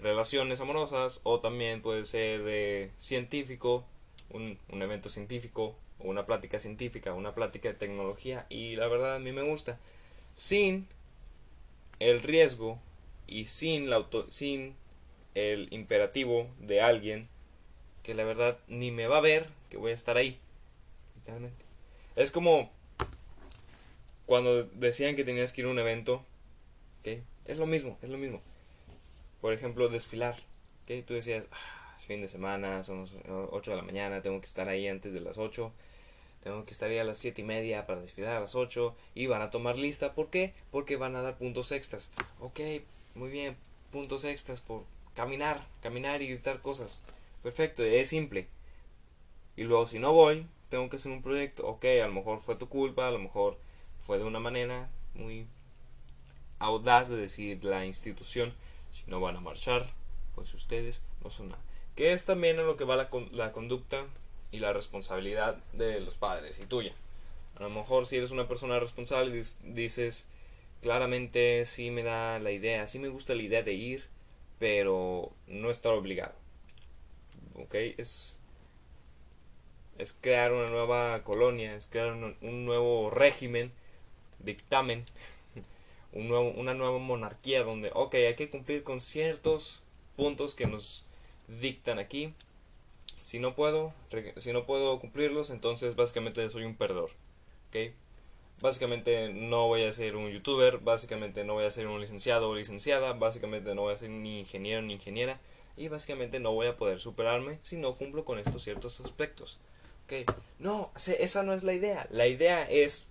relaciones 0.01 0.61
amorosas 0.61 1.21
o 1.23 1.39
también 1.39 1.81
puede 1.81 2.07
ser 2.07 2.43
de 2.43 2.91
científico, 2.97 3.85
un, 4.31 4.59
un 4.69 4.83
evento 4.83 5.09
científico 5.09 5.77
o 6.01 6.09
una 6.09 6.27
plática 6.27 6.59
científica, 6.59 7.15
una 7.15 7.37
plática 7.37 7.69
de 7.69 7.75
tecnología 7.75 8.47
y 8.49 8.75
la 8.75 8.89
verdad 8.89 9.15
a 9.15 9.21
mí 9.21 9.31
me 9.31 9.43
gusta. 9.43 9.79
Sin 10.35 10.89
el 12.01 12.21
riesgo 12.21 12.81
y 13.29 13.45
sin, 13.45 13.91
la 13.91 13.97
auto 13.97 14.27
sin 14.29 14.75
el 15.37 15.69
imperativo 15.71 16.49
de 16.59 16.81
alguien 16.81 17.29
que 18.03 18.15
la 18.15 18.25
verdad 18.25 18.59
ni 18.67 18.91
me 18.91 19.07
va 19.07 19.19
a 19.19 19.21
ver 19.21 19.47
que 19.69 19.77
voy 19.77 19.93
a 19.93 19.95
estar 19.95 20.17
ahí. 20.17 20.41
Es 22.17 22.31
como 22.31 22.71
cuando 24.27 24.65
decían 24.65 25.17
que 25.17 25.25
tenías 25.25 25.53
que 25.53 25.63
ir 25.63 25.67
a 25.67 25.71
un 25.71 25.79
evento, 25.79 26.25
¿okay? 27.01 27.25
es 27.47 27.59
lo 27.59 27.67
mismo, 27.67 27.99
es 28.03 28.09
lo 28.09 28.19
mismo. 28.19 28.41
Por 29.41 29.53
ejemplo, 29.53 29.89
desfilar, 29.89 30.37
¿okay? 30.85 31.03
tú 31.03 31.15
decías, 31.15 31.49
ah, 31.51 31.95
es 31.97 32.05
fin 32.05 32.21
de 32.21 32.29
semana, 32.29 32.85
son 32.85 33.01
las 33.01 33.13
8 33.27 33.71
de 33.73 33.77
la 33.77 33.83
mañana, 33.83 34.23
tengo 34.23 34.41
que 34.41 34.47
estar 34.47 34.69
ahí 34.69 34.87
antes 34.87 35.13
de 35.13 35.21
las 35.21 35.39
8, 35.39 35.73
tengo 36.45 36.65
que 36.65 36.73
estar 36.73 36.89
ahí 36.89 36.99
a 36.99 37.05
las 37.05 37.19
7 37.19 37.43
y 37.43 37.45
media 37.45 37.87
para 37.87 38.01
desfilar 38.01 38.37
a 38.37 38.41
las 38.41 38.55
8 38.55 38.95
y 39.15 39.27
van 39.27 39.43
a 39.43 39.51
tomar 39.51 39.77
lista, 39.77 40.15
¿por 40.15 40.31
qué? 40.31 40.55
Porque 40.71 40.97
van 40.97 41.17
a 41.17 41.23
dar 41.23 41.37
puntos 41.37 41.73
extras. 41.73 42.11
Ok, 42.39 42.61
muy 43.15 43.31
bien, 43.31 43.57
puntos 43.91 44.25
extras 44.25 44.61
por 44.61 44.85
caminar, 45.15 45.67
caminar 45.83 46.23
y 46.23 46.29
gritar 46.29 46.63
cosas. 46.63 47.01
Perfecto, 47.43 47.83
es 47.83 48.09
simple. 48.09 48.47
Y 49.57 49.65
luego 49.65 49.87
si 49.87 49.99
no 49.99 50.13
voy, 50.13 50.47
tengo 50.71 50.89
que 50.89 50.97
hacer 50.97 51.13
un 51.13 51.23
proyecto. 51.23 51.67
Ok, 51.67 51.85
a 51.85 52.07
lo 52.07 52.15
mejor 52.15 52.41
fue 52.41 52.57
tu 52.57 52.69
culpa, 52.69 53.09
a 53.09 53.11
lo 53.11 53.19
mejor 53.19 53.59
fue 53.99 54.19
de 54.19 54.25
una 54.25 54.41
manera 54.41 54.89
muy 55.15 55.47
audaz 56.59 57.09
de 57.09 57.17
decir 57.17 57.65
la 57.65 57.85
institución, 57.85 58.55
si 58.93 59.05
no 59.07 59.21
van 59.21 59.37
a 59.37 59.41
marchar, 59.41 59.87
pues 60.35 60.55
ustedes 60.55 61.03
no 61.23 61.31
son 61.31 61.51
nada. 61.51 61.63
Que 61.97 62.13
es 62.13 62.25
también 62.25 62.59
en 62.59 62.67
lo 62.67 62.77
que 62.77 62.85
va 62.85 62.97
la, 62.97 63.11
la 63.33 63.53
conducta 63.53 64.07
y 64.53 64.61
la 64.61 64.73
responsabilidad 64.73 65.57
de 65.73 66.01
los 66.01 66.17
padres 66.17 66.59
y 66.61 66.67
tuya. 66.67 66.95
A 67.57 67.63
lo 67.63 67.71
mejor 67.71 68.07
si 68.07 68.17
eres 68.17 68.31
una 68.31 68.49
persona 68.49 68.81
responsable 68.81 69.43
dices 69.65 70.29
claramente 70.81 71.67
sí 71.67 71.91
me 71.91 72.03
da 72.03 72.39
la 72.39 72.53
idea, 72.53 72.87
sí 72.87 72.99
me 72.99 73.09
gusta 73.09 73.35
la 73.35 73.43
idea 73.43 73.63
de 73.63 73.75
ir, 73.75 74.05
pero 74.59 75.33
no 75.47 75.71
estar 75.71 75.93
obligado. 75.93 76.35
¿Ok? 77.57 77.75
Es, 77.75 78.40
es 80.01 80.13
crear 80.13 80.53
una 80.53 80.69
nueva 80.69 81.23
colonia, 81.25 81.75
es 81.75 81.87
crear 81.87 82.13
un, 82.13 82.65
nuevo 82.65 83.11
régimen, 83.11 83.73
dictamen, 84.39 85.05
un 86.13 86.29
nuevo, 86.29 86.51
una 86.51 86.75
nueva 86.75 86.99
monarquía 86.99 87.63
donde, 87.63 87.91
ok, 87.95 88.15
hay 88.15 88.35
que 88.35 88.51
cumplir 88.51 88.83
con 88.83 89.01
ciertos 89.01 89.83
puntos 90.17 90.55
que 90.55 90.67
nos 90.67 91.05
dictan 91.49 91.99
aquí. 91.99 92.35
Si 93.23 93.39
no 93.39 93.55
puedo, 93.55 93.93
si 94.37 94.53
no 94.53 94.65
puedo 94.65 94.99
cumplirlos, 94.99 95.51
entonces 95.51 95.95
básicamente 95.95 96.49
soy 96.51 96.65
un 96.65 96.77
perdedor. 96.77 97.11
¿Ok? 97.69 97.93
Básicamente 98.61 99.33
no 99.33 99.69
voy 99.69 99.85
a 99.85 99.93
ser 99.93 100.17
un 100.17 100.31
youtuber, 100.31 100.79
básicamente 100.79 101.45
no 101.45 101.55
voy 101.55 101.65
a 101.65 101.71
ser 101.71 101.87
un 101.87 102.01
licenciado 102.01 102.51
o 102.51 102.55
licenciada, 102.55 103.13
básicamente 103.13 103.75
no 103.75 103.83
voy 103.83 103.95
a 103.95 103.97
ser 103.97 104.11
ni 104.11 104.41
ingeniero 104.41 104.83
ni 104.83 104.95
ingeniera 104.95 105.41
y 105.77 105.89
básicamente 105.89 106.41
no 106.41 106.53
voy 106.53 106.67
a 106.67 106.77
poder 106.77 107.01
superarme 107.01 107.59
si 107.63 107.77
no 107.77 107.97
cumplo 107.97 108.27
con 108.27 108.39
estos 108.39 108.63
ciertos 108.63 109.01
aspectos. 109.01 109.59
No, 110.59 110.91
esa 110.97 111.43
no 111.43 111.55
es 111.55 111.63
la 111.63 111.73
idea. 111.73 112.07
La 112.11 112.27
idea 112.27 112.63
es 112.65 113.09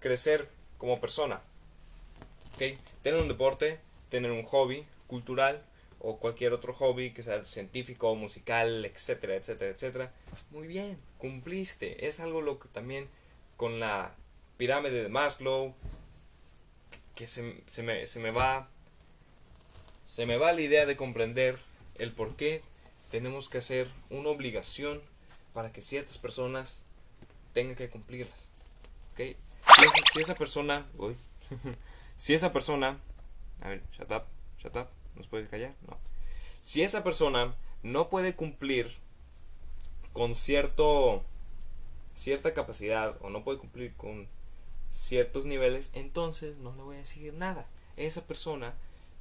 crecer 0.00 0.48
como 0.78 1.00
persona. 1.00 1.40
¿Okay? 2.54 2.78
Tener 3.02 3.20
un 3.20 3.28
deporte, 3.28 3.78
tener 4.08 4.30
un 4.30 4.44
hobby 4.44 4.84
cultural 5.06 5.62
o 6.00 6.18
cualquier 6.18 6.52
otro 6.52 6.72
hobby 6.72 7.12
que 7.12 7.22
sea 7.22 7.44
científico, 7.44 8.14
musical, 8.14 8.84
etcétera, 8.84 9.36
etcétera, 9.36 9.70
etcétera. 9.70 10.12
Muy 10.50 10.66
bien, 10.66 10.98
cumpliste. 11.18 12.06
Es 12.06 12.20
algo 12.20 12.40
lo 12.40 12.58
que 12.58 12.68
también 12.68 13.08
con 13.56 13.80
la 13.80 14.14
pirámide 14.56 15.02
de 15.02 15.08
Maslow, 15.08 15.74
que 17.14 17.26
se 17.26 17.42
me 17.82 18.30
va 18.30 18.68
se 20.06 20.24
me 20.24 20.36
va 20.36 20.52
la 20.52 20.60
idea 20.60 20.86
de 20.86 20.96
comprender 20.96 21.58
el 21.96 22.12
por 22.12 22.36
qué 22.36 22.62
tenemos 23.10 23.48
que 23.48 23.58
hacer 23.58 23.88
una 24.08 24.28
obligación 24.28 25.02
para 25.56 25.72
que 25.72 25.80
ciertas 25.80 26.18
personas 26.18 26.82
tengan 27.54 27.76
que 27.76 27.88
cumplirlas. 27.88 28.50
¿Okay? 29.14 29.38
Si, 30.12 30.20
esa, 30.20 30.34
persona, 30.34 30.86
uy, 30.98 31.16
si 32.16 32.34
esa 32.34 32.52
persona, 32.52 32.98
a 33.62 33.68
ver, 33.70 33.82
shut 33.90 34.10
up, 34.10 34.24
shut 34.58 34.76
up, 34.76 34.88
¿nos 35.14 35.26
puede 35.28 35.48
callar? 35.48 35.74
No. 35.88 35.96
Si 36.60 36.82
esa 36.82 37.02
persona 37.02 37.54
no 37.82 38.10
puede 38.10 38.36
cumplir 38.36 38.92
con 40.12 40.34
cierto, 40.34 41.24
cierta 42.14 42.52
capacidad 42.52 43.16
o 43.22 43.30
no 43.30 43.42
puede 43.42 43.56
cumplir 43.58 43.94
con 43.94 44.28
ciertos 44.90 45.46
niveles, 45.46 45.90
entonces 45.94 46.58
no 46.58 46.76
le 46.76 46.82
voy 46.82 46.96
a 46.96 46.98
decir 46.98 47.32
nada. 47.32 47.66
Esa 47.96 48.26
persona 48.26 48.74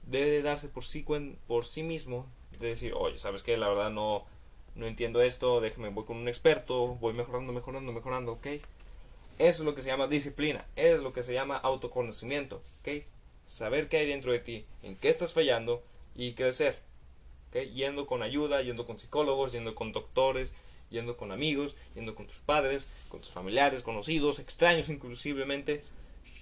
debe 0.04 0.42
darse 0.42 0.68
por 0.68 0.84
sí, 0.84 1.06
por 1.48 1.66
sí 1.66 1.84
mismo, 1.84 2.28
de 2.60 2.68
decir, 2.68 2.94
oye, 2.94 3.18
¿sabes 3.18 3.42
qué? 3.42 3.56
La 3.56 3.70
verdad 3.70 3.90
no, 3.90 4.26
no 4.76 4.88
entiendo 4.88 5.22
esto, 5.22 5.62
déjame, 5.62 5.90
voy 5.90 6.06
con 6.06 6.18
un 6.18 6.28
experto, 6.28 6.96
voy 6.96 7.14
mejorando, 7.14 7.54
mejorando, 7.54 7.94
mejorando, 7.94 8.34
¿ok? 8.34 8.48
Eso 8.48 8.62
es 9.40 9.60
lo 9.60 9.76
que 9.76 9.82
se 9.82 9.88
llama 9.88 10.08
disciplina, 10.08 10.66
es 10.76 11.00
lo 11.00 11.14
que 11.14 11.24
se 11.24 11.34
llama 11.34 11.58
autoconocimiento, 11.58 12.62
¿ok? 12.82 13.04
Saber 13.46 13.90
qué 13.90 13.98
hay 13.98 14.08
dentro 14.08 14.32
de 14.32 14.40
ti, 14.40 14.66
en 14.84 14.96
qué 14.96 15.10
estás 15.10 15.34
fallando 15.34 15.84
y 16.16 16.34
crecer, 16.34 16.78
¿ok? 17.50 17.64
Yendo 17.74 18.06
con 18.06 18.22
ayuda, 18.22 18.62
yendo 18.62 18.86
con 18.86 19.00
psicólogos, 19.00 19.54
yendo 19.54 19.76
con 19.76 19.92
doctores, 19.92 20.54
yendo 20.90 21.18
con 21.18 21.32
amigos, 21.32 21.76
yendo 21.96 22.16
con 22.16 22.28
tus 22.28 22.38
padres, 22.38 22.88
con 23.10 23.22
tus 23.22 23.32
familiares, 23.32 23.82
conocidos, 23.82 24.40
extraños 24.40 24.90
inclusivamente. 24.90 25.82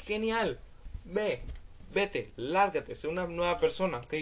Genial. 0.06 0.60
Ve, 1.06 1.42
vete, 1.94 2.32
lárgate, 2.36 2.96
sé 2.96 3.08
una 3.08 3.28
nueva 3.28 3.58
persona, 3.58 4.00
¿ok? 4.00 4.14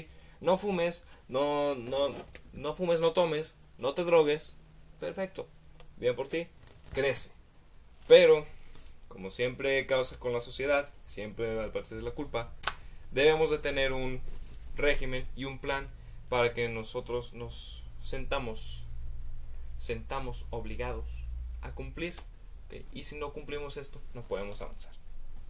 No 0.42 0.58
fumes, 0.58 1.06
no, 1.28 1.76
no, 1.76 2.14
no 2.54 2.74
fumes, 2.74 3.00
no 3.00 3.12
tomes, 3.12 3.56
no 3.82 3.94
te 3.94 4.06
drogues. 4.06 4.56
Perfecto. 5.02 5.48
Bien 5.98 6.16
por 6.16 6.30
ti. 6.30 6.48
Crece. 6.94 7.32
Pero, 8.08 8.46
como 9.10 9.32
siempre 9.32 9.86
causa 9.86 10.18
con 10.18 10.32
la 10.32 10.40
sociedad, 10.40 10.90
siempre 11.06 11.60
al 11.60 11.72
parecer 11.72 11.98
es 11.98 12.04
la 12.04 12.12
culpa, 12.12 12.52
debemos 13.12 13.50
de 13.50 13.58
tener 13.58 13.92
un 13.92 14.22
régimen 14.78 15.28
y 15.36 15.44
un 15.46 15.60
plan 15.60 15.90
para 16.30 16.54
que 16.54 16.70
nosotros 16.70 17.34
nos 17.34 17.84
sentamos 18.02 18.86
sentamos 19.78 20.46
obligados 20.52 21.26
a 21.62 21.72
cumplir. 21.72 22.14
Y 22.94 23.04
si 23.04 23.18
no 23.18 23.34
cumplimos 23.34 23.78
esto, 23.78 24.00
no 24.14 24.22
podemos 24.22 24.62
avanzar. 24.62 24.94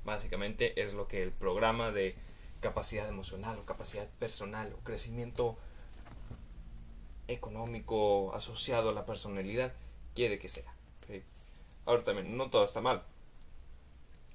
Básicamente 0.05 0.81
es 0.81 0.93
lo 0.93 1.07
que 1.07 1.21
el 1.21 1.31
programa 1.31 1.91
de 1.91 2.15
capacidad 2.61 3.07
emocional 3.09 3.59
o 3.59 3.65
capacidad 3.65 4.07
personal 4.19 4.73
o 4.73 4.83
crecimiento 4.83 5.57
económico 7.31 8.33
asociado 8.33 8.89
a 8.89 8.93
la 8.93 9.05
personalidad 9.05 9.73
quiere 10.15 10.39
que 10.39 10.49
sea. 10.49 10.71
Ahora 11.85 12.03
también, 12.03 12.37
no 12.37 12.49
todo 12.49 12.63
está 12.63 12.79
mal. 12.79 13.03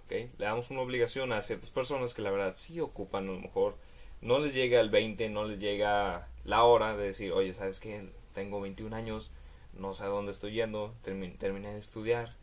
Le 0.09 0.31
damos 0.39 0.71
una 0.71 0.83
obligación 0.83 1.33
a 1.33 1.43
ciertas 1.43 1.71
personas 1.71 2.15
que 2.15 2.23
la 2.23 2.31
verdad 2.31 2.55
sí 2.57 2.81
ocupan, 2.81 3.29
a 3.29 3.33
lo 3.33 3.41
mejor 3.41 3.77
no 4.21 4.39
les 4.39 4.55
llega 4.55 4.81
el 4.81 4.91
20, 4.91 5.29
no 5.31 5.45
les 5.45 5.59
llega 5.59 6.29
la 6.45 6.65
hora 6.65 6.97
de 6.97 7.07
decir, 7.07 7.33
oye, 7.33 7.53
¿sabes 7.53 7.81
qué? 7.81 8.09
Tengo 8.33 8.61
21 8.61 8.95
años, 8.95 9.31
no 9.75 9.95
sé 9.95 10.05
a 10.05 10.09
dónde 10.09 10.33
estoy 10.33 10.53
yendo, 10.53 10.95
terminé 11.03 11.73
de 11.73 11.79
estudiar, 11.79 12.35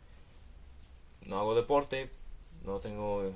no 1.22 1.38
hago 1.38 1.54
deporte, 1.54 2.10
no 2.64 2.80
tengo 2.80 3.32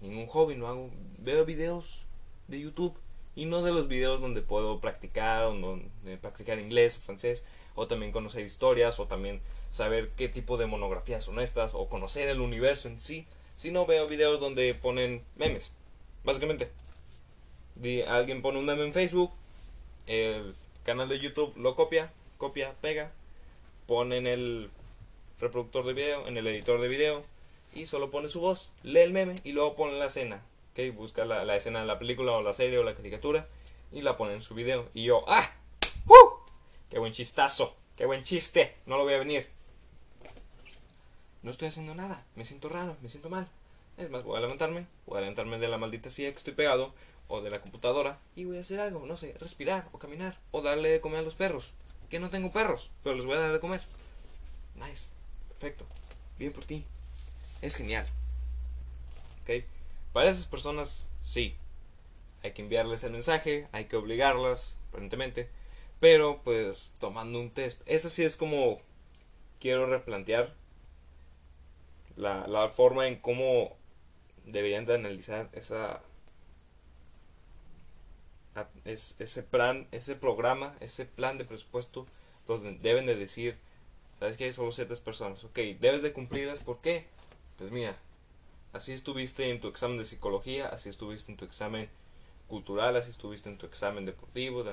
ningún 0.00 0.26
hobby, 0.26 0.54
no 0.54 0.68
hago, 0.68 0.90
veo 1.18 1.44
videos 1.44 2.06
de 2.48 2.60
YouTube 2.60 2.96
y 3.36 3.46
no 3.46 3.62
de 3.62 3.72
los 3.72 3.88
videos 3.88 4.20
donde 4.20 4.42
puedo 4.42 4.80
practicar, 4.80 5.44
donde 5.44 6.16
practicar 6.18 6.58
inglés 6.58 6.96
o 6.96 7.00
francés, 7.00 7.44
o 7.74 7.86
también 7.86 8.12
conocer 8.12 8.44
historias, 8.44 8.98
o 9.00 9.06
también 9.06 9.40
saber 9.70 10.10
qué 10.16 10.28
tipo 10.28 10.56
de 10.56 10.66
monografías 10.66 11.24
son 11.24 11.38
estas, 11.38 11.74
o 11.74 11.88
conocer 11.88 12.28
el 12.28 12.40
universo 12.40 12.88
en 12.88 13.00
sí, 13.00 13.26
sino 13.56 13.86
veo 13.86 14.08
videos 14.08 14.40
donde 14.40 14.74
ponen 14.74 15.22
memes, 15.36 15.72
básicamente. 16.24 16.70
alguien 18.08 18.42
pone 18.42 18.58
un 18.58 18.66
meme 18.66 18.84
en 18.84 18.92
Facebook, 18.92 19.32
el 20.06 20.54
canal 20.84 21.08
de 21.08 21.20
YouTube 21.20 21.56
lo 21.56 21.76
copia, 21.76 22.12
copia, 22.36 22.74
pega, 22.80 23.12
pone 23.86 24.16
en 24.16 24.26
el 24.26 24.70
reproductor 25.38 25.84
de 25.86 25.92
video, 25.92 26.26
en 26.26 26.36
el 26.36 26.46
editor 26.46 26.80
de 26.80 26.88
video 26.88 27.22
y 27.74 27.86
solo 27.86 28.10
pone 28.10 28.28
su 28.28 28.40
voz, 28.40 28.70
lee 28.82 29.00
el 29.00 29.12
meme 29.12 29.36
y 29.44 29.52
luego 29.52 29.76
pone 29.76 29.98
la 29.98 30.06
escena. 30.06 30.42
¿Okay? 30.72 30.90
Busca 30.90 31.24
la, 31.24 31.56
escena 31.56 31.80
de 31.80 31.86
la 31.86 31.98
película 31.98 32.32
o 32.32 32.42
la 32.42 32.54
serie 32.54 32.78
o 32.78 32.82
la 32.82 32.94
caricatura 32.94 33.48
y 33.92 34.02
la 34.02 34.16
pone 34.16 34.34
en 34.34 34.42
su 34.42 34.54
video. 34.54 34.88
Y 34.94 35.04
yo, 35.04 35.24
¡ah! 35.28 35.50
¡Uh! 36.06 36.48
¡Qué 36.88 36.98
buen 36.98 37.12
chistazo! 37.12 37.76
¡Qué 37.96 38.06
buen 38.06 38.22
chiste! 38.22 38.76
No 38.86 38.96
lo 38.96 39.04
voy 39.04 39.14
a 39.14 39.18
venir. 39.18 39.48
No 41.42 41.50
estoy 41.50 41.68
haciendo 41.68 41.94
nada, 41.94 42.24
me 42.36 42.44
siento 42.44 42.68
raro, 42.68 42.96
me 43.00 43.08
siento 43.08 43.30
mal. 43.30 43.48
Es 43.96 44.10
más, 44.10 44.24
voy 44.24 44.36
a 44.36 44.40
levantarme, 44.40 44.86
voy 45.06 45.18
a 45.18 45.20
levantarme 45.20 45.58
de 45.58 45.68
la 45.68 45.78
maldita 45.78 46.10
silla 46.10 46.30
que 46.30 46.38
estoy 46.38 46.54
pegado 46.54 46.94
o 47.28 47.40
de 47.40 47.50
la 47.50 47.60
computadora 47.60 48.18
y 48.34 48.44
voy 48.44 48.58
a 48.58 48.60
hacer 48.60 48.80
algo, 48.80 49.06
no 49.06 49.16
sé, 49.16 49.34
respirar 49.38 49.88
o 49.92 49.98
caminar 49.98 50.38
o 50.50 50.62
darle 50.62 50.90
de 50.90 51.00
comer 51.00 51.20
a 51.20 51.22
los 51.22 51.34
perros 51.34 51.72
que 52.10 52.18
no 52.18 52.28
tengo 52.28 52.50
perros, 52.50 52.90
pero 53.04 53.14
les 53.14 53.24
voy 53.24 53.36
a 53.36 53.40
dar 53.40 53.52
de 53.52 53.60
comer. 53.60 53.80
Nice, 54.74 55.10
perfecto. 55.48 55.86
bien 56.38 56.52
por 56.52 56.64
ti. 56.64 56.84
Es 57.62 57.76
genial. 57.76 58.06
¿Ok? 59.42 59.64
Para 60.12 60.30
esas 60.30 60.46
personas, 60.46 61.10
sí. 61.20 61.56
Hay 62.42 62.52
que 62.52 62.62
enviarles 62.62 63.04
el 63.04 63.12
mensaje, 63.12 63.68
hay 63.72 63.86
que 63.86 63.96
obligarlas, 63.96 64.78
aparentemente. 64.88 65.50
Pero, 66.00 66.42
pues, 66.42 66.92
tomando 66.98 67.38
un 67.40 67.50
test. 67.50 67.82
Esa 67.86 68.10
sí 68.10 68.24
es 68.24 68.36
como 68.36 68.78
quiero 69.60 69.86
replantear 69.86 70.54
la, 72.16 72.46
la 72.46 72.68
forma 72.68 73.06
en 73.08 73.16
cómo 73.16 73.76
deberían 74.46 74.86
de 74.86 74.94
analizar 74.94 75.48
esa 75.52 76.02
ese 78.84 79.42
plan, 79.42 79.86
ese 79.92 80.16
programa, 80.16 80.76
ese 80.80 81.06
plan 81.06 81.38
de 81.38 81.44
presupuesto 81.44 82.06
donde 82.46 82.72
deben 82.78 83.06
de 83.06 83.14
decir, 83.16 83.56
sabes 84.18 84.36
que 84.36 84.44
hay 84.44 84.52
solo 84.52 84.72
ciertas 84.72 85.00
personas, 85.00 85.44
ok, 85.44 85.58
debes 85.80 86.02
de 86.02 86.12
cumplirlas, 86.12 86.60
¿por 86.60 86.80
qué? 86.80 87.06
Pues 87.56 87.70
mira, 87.70 87.96
así 88.72 88.92
estuviste 88.92 89.50
en 89.50 89.60
tu 89.60 89.68
examen 89.68 89.98
de 89.98 90.04
psicología, 90.04 90.68
así 90.68 90.88
estuviste 90.88 91.32
en 91.32 91.38
tu 91.38 91.44
examen 91.44 91.88
cultural, 92.48 92.96
así 92.96 93.10
estuviste 93.10 93.48
en 93.48 93.58
tu 93.58 93.66
examen 93.66 94.04
deportivo, 94.04 94.64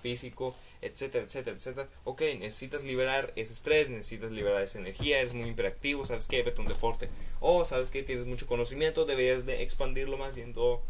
físico, 0.00 0.54
etcétera, 0.80 1.24
etcétera, 1.24 1.56
etcétera. 1.56 1.88
Ok, 2.04 2.22
necesitas 2.38 2.84
liberar 2.84 3.32
ese 3.36 3.52
estrés, 3.52 3.90
necesitas 3.90 4.30
liberar 4.30 4.62
esa 4.62 4.78
energía, 4.78 5.20
eres 5.20 5.34
muy 5.34 5.48
imperactivo, 5.48 6.06
sabes 6.06 6.26
que 6.26 6.42
vete 6.42 6.60
un 6.60 6.68
deporte. 6.68 7.10
O 7.40 7.64
sabes 7.64 7.90
que 7.90 8.02
tienes 8.02 8.24
mucho 8.24 8.46
conocimiento, 8.46 9.04
deberías 9.04 9.44
de 9.44 9.62
expandirlo 9.62 10.16
más 10.16 10.34
yendo 10.34 10.82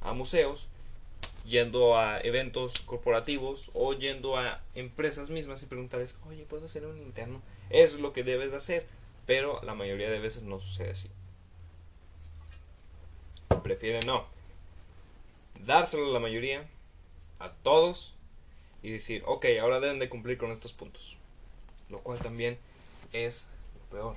a 0.00 0.12
museos 0.12 0.68
yendo 1.44 1.96
a 1.96 2.20
eventos 2.20 2.80
corporativos 2.80 3.70
o 3.74 3.92
yendo 3.92 4.36
a 4.36 4.62
empresas 4.74 5.30
mismas 5.30 5.62
y 5.62 5.66
preguntarles, 5.66 6.16
oye, 6.26 6.44
¿puedo 6.44 6.64
hacer 6.66 6.86
un 6.86 6.98
interno? 6.98 7.42
Es 7.70 7.98
lo 7.98 8.12
que 8.12 8.24
debes 8.24 8.50
de 8.50 8.56
hacer, 8.56 8.86
pero 9.26 9.62
la 9.62 9.74
mayoría 9.74 10.10
de 10.10 10.18
veces 10.18 10.42
no 10.42 10.58
sucede 10.58 10.90
así. 10.90 11.10
Prefieren 13.62 14.06
no. 14.06 14.26
Dárselo 15.64 16.06
a 16.06 16.12
la 16.12 16.20
mayoría, 16.20 16.68
a 17.38 17.50
todos, 17.50 18.14
y 18.82 18.90
decir, 18.90 19.22
ok, 19.26 19.46
ahora 19.60 19.80
deben 19.80 19.98
de 19.98 20.08
cumplir 20.08 20.36
con 20.36 20.52
estos 20.52 20.72
puntos. 20.72 21.16
Lo 21.88 22.00
cual 22.00 22.18
también 22.18 22.58
es 23.12 23.48
lo 23.74 23.96
peor. 23.96 24.16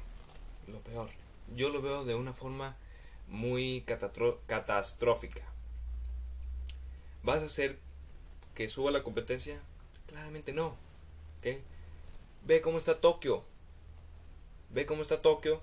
Lo 0.68 0.80
peor. 0.80 1.10
Yo 1.56 1.70
lo 1.70 1.82
veo 1.82 2.04
de 2.04 2.16
una 2.16 2.34
forma 2.34 2.76
muy 3.30 3.84
catastrófica 4.48 5.44
¿Vas 7.24 7.42
a 7.44 7.48
hacer 7.48 7.78
que 8.56 8.70
suba 8.70 8.90
la 8.90 9.04
competencia? 9.04 9.60
Claramente 10.08 10.54
no. 10.54 10.76
¿okay? 11.40 11.62
Ve 12.46 12.62
cómo 12.62 12.78
está 12.78 13.02
Tokio. 13.02 13.44
Ve 14.70 14.86
cómo 14.86 15.02
está 15.02 15.22
Tokio. 15.22 15.62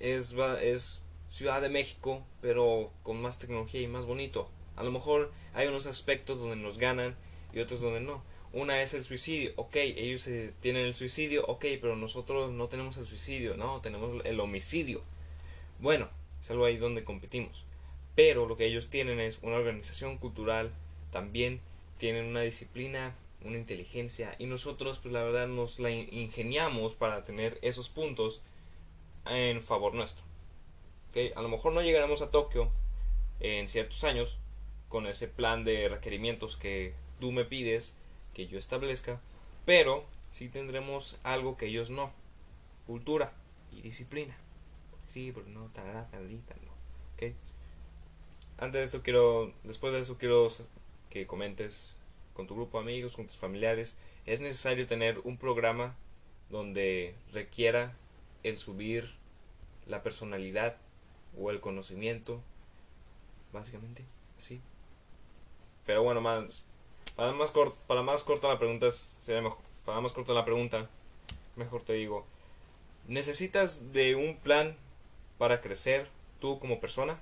Es, 0.00 0.34
es 0.62 1.00
Ciudad 1.30 1.62
de 1.62 1.68
México, 1.68 2.24
pero 2.40 2.92
con 3.02 3.20
más 3.20 3.38
tecnología 3.38 3.80
y 3.80 3.86
más 3.86 4.06
bonito. 4.06 4.48
A 4.76 4.84
lo 4.84 4.90
mejor 4.90 5.32
hay 5.54 5.66
unos 5.68 5.86
aspectos 5.86 6.38
donde 6.38 6.56
nos 6.56 6.78
ganan 6.78 7.16
y 7.52 7.60
otros 7.60 7.80
donde 7.80 8.00
no. 8.00 8.22
Una 8.52 8.82
es 8.82 8.94
el 8.94 9.02
suicidio. 9.02 9.52
Ok, 9.56 9.76
ellos 9.76 10.28
tienen 10.60 10.86
el 10.86 10.94
suicidio. 10.94 11.44
Ok, 11.46 11.64
pero 11.80 11.96
nosotros 11.96 12.52
no 12.52 12.68
tenemos 12.68 12.96
el 12.96 13.06
suicidio. 13.06 13.56
No, 13.56 13.80
tenemos 13.80 14.24
el 14.24 14.38
homicidio. 14.40 15.02
Bueno, 15.80 16.08
es 16.40 16.50
algo 16.50 16.64
ahí 16.64 16.76
donde 16.76 17.04
competimos. 17.04 17.64
Pero 18.14 18.46
lo 18.46 18.56
que 18.56 18.66
ellos 18.66 18.90
tienen 18.90 19.18
es 19.18 19.40
una 19.42 19.56
organización 19.56 20.18
cultural 20.18 20.70
también 21.10 21.60
tienen 21.98 22.26
una 22.26 22.40
disciplina, 22.40 23.14
una 23.44 23.58
inteligencia 23.58 24.34
y 24.38 24.46
nosotros 24.46 24.98
pues 24.98 25.12
la 25.12 25.22
verdad 25.22 25.46
nos 25.46 25.78
la 25.78 25.90
ingeniamos 25.90 26.94
para 26.94 27.22
tener 27.24 27.58
esos 27.62 27.88
puntos 27.88 28.42
en 29.26 29.62
favor 29.62 29.94
nuestro. 29.94 30.24
¿Okay? 31.10 31.32
A 31.36 31.42
lo 31.42 31.48
mejor 31.48 31.72
no 31.72 31.82
llegaremos 31.82 32.22
a 32.22 32.30
Tokio 32.30 32.70
en 33.40 33.68
ciertos 33.68 34.02
años 34.04 34.38
con 34.88 35.06
ese 35.06 35.28
plan 35.28 35.64
de 35.64 35.88
requerimientos 35.88 36.56
que 36.56 36.94
tú 37.20 37.32
me 37.32 37.44
pides 37.44 37.96
que 38.32 38.46
yo 38.46 38.58
establezca, 38.58 39.20
pero 39.64 40.04
sí 40.30 40.48
tendremos 40.48 41.18
algo 41.22 41.56
que 41.56 41.66
ellos 41.66 41.90
no, 41.90 42.12
cultura 42.86 43.32
y 43.72 43.82
disciplina. 43.82 44.36
Sí, 45.08 45.32
pero 45.34 45.46
no, 45.48 45.66
tarada, 45.68 46.08
taradita, 46.10 46.54
no. 46.64 46.72
¿Okay? 47.14 47.34
Antes 48.58 48.80
de 48.80 48.84
esto 48.84 49.02
quiero, 49.02 49.52
después 49.62 49.92
de 49.92 50.00
eso 50.00 50.16
quiero 50.16 50.46
que 51.10 51.26
comentes 51.26 51.98
con 52.34 52.46
tu 52.46 52.54
grupo 52.54 52.78
de 52.78 52.84
amigos, 52.84 53.16
con 53.16 53.26
tus 53.26 53.36
familiares, 53.36 53.96
es 54.26 54.40
necesario 54.40 54.86
tener 54.86 55.20
un 55.24 55.36
programa 55.38 55.96
donde 56.50 57.14
requiera 57.32 57.96
el 58.42 58.58
subir 58.58 59.14
la 59.86 60.02
personalidad 60.02 60.76
o 61.38 61.50
el 61.50 61.60
conocimiento, 61.60 62.40
básicamente, 63.52 64.04
así. 64.36 64.60
Pero 65.86 66.02
bueno, 66.02 66.20
más 66.20 66.64
para 67.16 67.32
más 67.32 67.50
corta, 67.50 67.78
para 67.86 68.02
más 68.02 68.24
corta 68.24 68.48
la 68.48 68.58
pregunta 68.58 68.90
sería 69.20 69.40
mejor, 69.40 69.60
para 69.84 70.00
más 70.00 70.12
corta 70.12 70.32
la 70.32 70.44
pregunta, 70.44 70.88
mejor 71.56 71.82
te 71.82 71.92
digo, 71.92 72.26
¿necesitas 73.06 73.92
de 73.92 74.16
un 74.16 74.36
plan 74.36 74.76
para 75.38 75.60
crecer 75.60 76.08
tú 76.40 76.58
como 76.58 76.80
persona? 76.80 77.20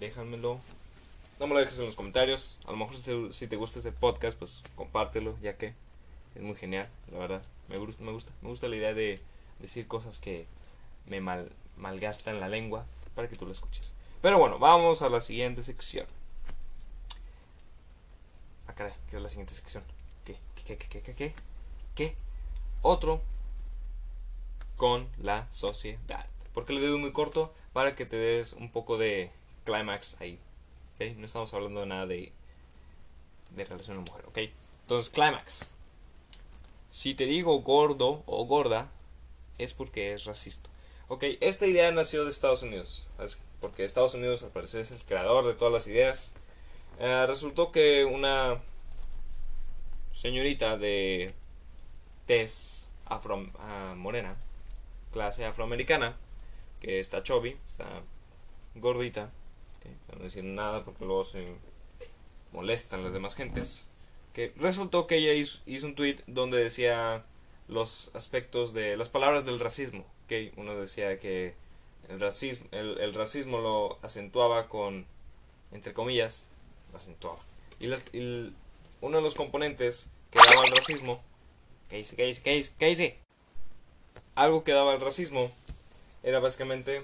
Déjamelo 0.00 0.60
no 1.38 1.46
me 1.46 1.54
lo 1.54 1.60
dejes 1.60 1.78
en 1.78 1.84
los 1.84 1.96
comentarios. 1.96 2.58
A 2.64 2.70
lo 2.70 2.76
mejor 2.76 2.96
si 3.32 3.46
te, 3.46 3.56
gusta 3.56 3.78
este 3.78 3.92
podcast, 3.92 4.38
pues 4.38 4.62
compártelo, 4.74 5.38
ya 5.40 5.56
que 5.56 5.74
es 6.34 6.42
muy 6.42 6.54
genial, 6.54 6.88
la 7.12 7.18
verdad. 7.18 7.42
Me, 7.68 7.78
gusta, 7.78 8.02
me 8.02 8.12
gusta, 8.12 8.32
me 8.42 8.48
gusta 8.48 8.68
la 8.68 8.76
idea 8.76 8.94
de 8.94 9.20
decir 9.58 9.86
cosas 9.86 10.20
que 10.20 10.46
me 11.06 11.20
mal, 11.20 11.50
malgastan 11.76 12.40
la 12.40 12.48
lengua 12.48 12.86
para 13.14 13.28
que 13.28 13.36
tú 13.36 13.46
la 13.46 13.52
escuches. 13.52 13.94
Pero 14.22 14.38
bueno, 14.38 14.58
vamos 14.58 15.02
a 15.02 15.08
la 15.08 15.20
siguiente 15.20 15.62
sección. 15.62 16.06
Ah, 18.66 18.74
caray, 18.74 18.94
¿qué 19.08 19.16
es 19.16 19.22
la 19.22 19.28
siguiente 19.28 19.54
sección? 19.54 19.84
¿Qué? 20.24 20.38
¿Qué? 20.54 20.76
¿Qué? 20.76 20.88
¿Qué? 20.88 21.02
¿Qué? 21.02 21.14
¿Qué? 21.14 21.34
¿Qué? 21.94 22.16
Otro 22.82 23.22
con 24.76 25.08
la 25.18 25.50
sociedad. 25.50 26.26
Porque 26.52 26.72
le 26.72 26.86
doy 26.86 26.98
muy 26.98 27.12
corto 27.12 27.52
para 27.72 27.94
que 27.94 28.06
te 28.06 28.16
des 28.16 28.52
un 28.54 28.70
poco 28.70 28.98
de 28.98 29.30
climax 29.64 30.20
ahí. 30.20 30.38
No 30.98 31.26
estamos 31.26 31.52
hablando 31.52 31.80
de 31.80 31.86
nada 31.86 32.06
de, 32.06 32.32
de 33.50 33.64
relación 33.64 33.98
a 33.98 34.00
mujer, 34.00 34.24
¿ok? 34.26 34.38
Entonces, 34.82 35.10
clímax. 35.10 35.66
Si 36.90 37.14
te 37.14 37.24
digo 37.24 37.60
gordo 37.60 38.22
o 38.26 38.46
gorda, 38.46 38.88
es 39.58 39.74
porque 39.74 40.14
es 40.14 40.24
racista. 40.24 40.70
Ok, 41.08 41.24
esta 41.40 41.66
idea 41.66 41.90
nació 41.90 42.24
de 42.24 42.30
Estados 42.30 42.62
Unidos, 42.62 43.06
porque 43.60 43.84
Estados 43.84 44.14
Unidos 44.14 44.42
al 44.42 44.50
parecer 44.50 44.80
es 44.80 44.90
el 44.90 45.04
creador 45.04 45.46
de 45.46 45.54
todas 45.54 45.72
las 45.72 45.86
ideas. 45.86 46.32
Eh, 46.98 47.26
resultó 47.26 47.70
que 47.70 48.04
una 48.04 48.60
señorita 50.12 50.78
de 50.78 51.34
tez 52.26 52.86
afro 53.04 53.50
ah, 53.58 53.94
morena, 53.96 54.36
clase 55.12 55.44
afroamericana, 55.44 56.16
que 56.80 57.00
está 57.00 57.22
chubby, 57.22 57.56
está 57.68 58.02
gordita, 58.74 59.30
no 60.16 60.24
decir 60.24 60.44
nada 60.44 60.84
porque 60.84 61.04
luego 61.04 61.24
se 61.24 61.46
molestan 62.52 63.04
las 63.04 63.12
demás 63.12 63.34
gentes. 63.34 63.88
Que 64.32 64.52
resultó 64.56 65.06
que 65.06 65.16
ella 65.16 65.32
hizo, 65.32 65.86
un 65.86 65.94
tweet 65.94 66.18
donde 66.26 66.62
decía 66.62 67.24
los 67.68 68.10
aspectos 68.14 68.74
de 68.74 68.96
las 68.96 69.08
palabras 69.08 69.44
del 69.44 69.60
racismo. 69.60 70.04
Que 70.28 70.52
uno 70.56 70.74
decía 70.76 71.18
que 71.20 71.54
el 72.08 72.20
racismo, 72.20 72.66
el, 72.72 73.14
racismo 73.14 73.60
lo 73.60 73.98
acentuaba 74.02 74.68
con, 74.68 75.06
entre 75.72 75.92
comillas, 75.92 76.46
lo 76.92 76.98
acentuaba. 76.98 77.38
Y, 77.80 77.88
uno 79.02 79.18
de 79.18 79.22
los 79.22 79.34
componentes 79.34 80.08
que 80.30 80.38
daba 80.38 80.66
el 80.66 80.72
racismo, 80.72 81.22
¿qué 81.88 81.96
dice? 81.96 82.16
¿Qué 82.16 82.24
dice? 82.24 82.42
¿Qué 82.42 82.50
dice? 82.52 82.72
¿Qué 82.78 82.86
dice? 82.86 83.18
Algo 84.34 84.64
que 84.64 84.72
daba 84.72 84.94
el 84.94 85.00
racismo 85.00 85.50
era 86.22 86.40
básicamente 86.40 87.02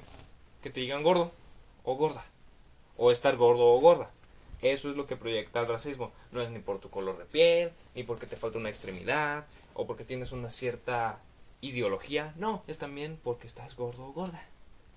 que 0.62 0.70
te 0.70 0.80
digan 0.80 1.02
gordo 1.02 1.32
o 1.84 1.96
gorda 1.96 2.26
o 3.02 3.10
estar 3.10 3.36
gordo 3.36 3.74
o 3.74 3.80
gorda. 3.80 4.12
Eso 4.60 4.88
es 4.88 4.94
lo 4.94 5.08
que 5.08 5.16
proyecta 5.16 5.58
el 5.58 5.66
racismo. 5.66 6.12
No 6.30 6.40
es 6.40 6.50
ni 6.50 6.60
por 6.60 6.78
tu 6.78 6.88
color 6.88 7.18
de 7.18 7.24
piel, 7.24 7.72
ni 7.96 8.04
porque 8.04 8.28
te 8.28 8.36
falta 8.36 8.58
una 8.58 8.68
extremidad, 8.68 9.44
o 9.74 9.88
porque 9.88 10.04
tienes 10.04 10.30
una 10.30 10.48
cierta 10.48 11.20
ideología. 11.60 12.32
No, 12.36 12.62
es 12.68 12.78
también 12.78 13.18
porque 13.24 13.48
estás 13.48 13.74
gordo 13.74 14.06
o 14.06 14.12
gorda. 14.12 14.46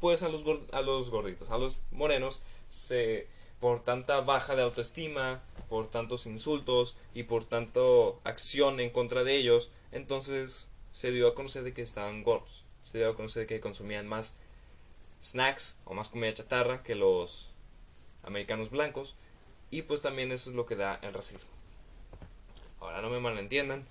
pues 0.00 0.22
a 0.22 0.28
los, 0.28 0.44
a 0.72 0.80
los 0.80 1.10
gorditos, 1.10 1.50
a 1.50 1.58
los 1.58 1.80
morenos, 1.90 2.40
se, 2.68 3.28
por 3.60 3.84
tanta 3.84 4.20
baja 4.20 4.56
de 4.56 4.62
autoestima, 4.62 5.42
por 5.68 5.88
tantos 5.88 6.26
insultos 6.26 6.96
y 7.14 7.24
por 7.24 7.44
tanto 7.44 8.20
acción 8.24 8.80
en 8.80 8.90
contra 8.90 9.24
de 9.24 9.36
ellos, 9.36 9.70
entonces 9.92 10.68
se 10.92 11.10
dio 11.10 11.28
a 11.28 11.34
conocer 11.34 11.62
de 11.62 11.72
que 11.72 11.82
estaban 11.82 12.22
gordos, 12.22 12.64
se 12.84 12.98
dio 12.98 13.10
a 13.10 13.14
conocer 13.14 13.42
de 13.42 13.46
que 13.46 13.60
consumían 13.60 14.08
más 14.08 14.36
snacks 15.22 15.78
o 15.84 15.94
más 15.94 16.08
comida 16.08 16.34
chatarra 16.34 16.82
que 16.82 16.94
los 16.94 17.52
americanos 18.22 18.70
blancos 18.70 19.16
y 19.70 19.82
pues 19.82 20.02
también 20.02 20.32
eso 20.32 20.50
es 20.50 20.56
lo 20.56 20.66
que 20.66 20.76
da 20.76 20.98
el 21.02 21.14
racismo. 21.14 21.50
Ahora 22.80 23.00
no 23.00 23.10
me 23.10 23.20
malentiendan, 23.20 23.86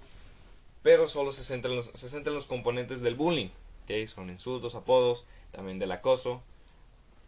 pero 0.84 1.08
solo 1.08 1.32
se 1.32 1.44
centran 1.44 1.76
los, 1.76 1.91
se 1.94 2.10
centran 2.10 2.36
los 2.36 2.46
componentes 2.46 3.02
del 3.02 3.15
bullying, 3.15 3.50
que 3.88 4.08
son 4.08 4.30
insultos, 4.30 4.76
apodos, 4.76 5.26
también 5.52 5.80
del 5.80 5.91
acoso, 5.91 6.41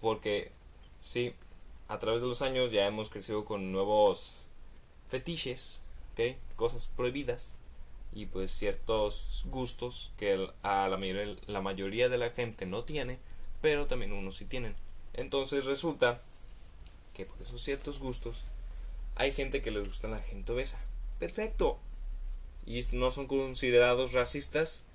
porque 0.01 0.51
sí, 1.03 1.33
a 1.87 1.99
través 1.99 2.21
de 2.21 2.27
los 2.27 2.41
años 2.41 2.71
ya 2.71 2.87
hemos 2.87 3.09
crecido 3.09 3.45
con 3.45 3.71
nuevos 3.71 4.45
fetiches, 5.09 5.83
¿okay? 6.13 6.37
cosas 6.55 6.87
prohibidas 6.87 7.57
y 8.15 8.27
pues 8.27 8.51
ciertos 8.51 9.45
gustos 9.49 10.11
que 10.17 10.47
a 10.61 10.87
la 10.87 10.97
mayoría, 10.97 11.35
la 11.47 11.61
mayoría 11.61 12.09
de 12.09 12.17
la 12.17 12.29
gente 12.29 12.65
no 12.65 12.83
tiene, 12.83 13.19
pero 13.61 13.87
también 13.87 14.13
unos 14.13 14.37
sí 14.37 14.45
tienen. 14.45 14.75
Entonces 15.13 15.65
resulta 15.65 16.21
que 17.13 17.25
por 17.25 17.41
esos 17.41 17.61
ciertos 17.61 17.99
gustos 17.99 18.43
hay 19.15 19.31
gente 19.31 19.61
que 19.61 19.71
le 19.71 19.79
gusta 19.79 20.07
la 20.07 20.19
gente 20.19 20.51
obesa. 20.51 20.79
Perfecto. 21.19 21.79
Y 22.65 22.81
no 22.93 23.11
son 23.11 23.27
considerados 23.27 24.13
racistas. 24.13 24.85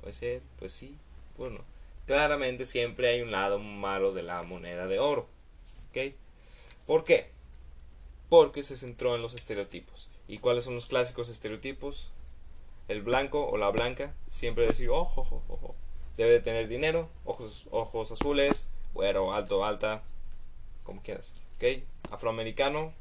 Puede 0.00 0.14
ser, 0.14 0.42
pues 0.58 0.72
sí, 0.72 0.96
bueno. 1.38 1.60
Claramente 2.06 2.64
siempre 2.64 3.08
hay 3.08 3.22
un 3.22 3.30
lado 3.30 3.58
malo 3.58 4.12
de 4.12 4.22
la 4.22 4.42
moneda 4.42 4.86
de 4.86 4.98
oro. 4.98 5.28
¿Ok? 5.90 6.14
¿Por 6.86 7.04
qué? 7.04 7.30
Porque 8.28 8.62
se 8.62 8.76
centró 8.76 9.14
en 9.14 9.22
los 9.22 9.34
estereotipos. 9.34 10.08
¿Y 10.26 10.38
cuáles 10.38 10.64
son 10.64 10.74
los 10.74 10.86
clásicos 10.86 11.28
estereotipos? 11.28 12.10
El 12.88 13.02
blanco 13.02 13.46
o 13.46 13.56
la 13.56 13.70
blanca 13.70 14.14
siempre 14.28 14.66
decir, 14.66 14.88
ojo, 14.90 15.20
ojo, 15.20 15.42
ojo. 15.48 15.74
Debe 16.16 16.32
de 16.32 16.40
tener 16.40 16.68
dinero, 16.68 17.08
ojos, 17.24 17.68
ojos 17.70 18.10
azules, 18.10 18.66
güero, 18.94 19.32
alto, 19.32 19.64
alta, 19.64 20.02
como 20.82 21.02
quieras. 21.02 21.34
¿Ok? 21.56 21.84
Afroamericano, 22.10 22.92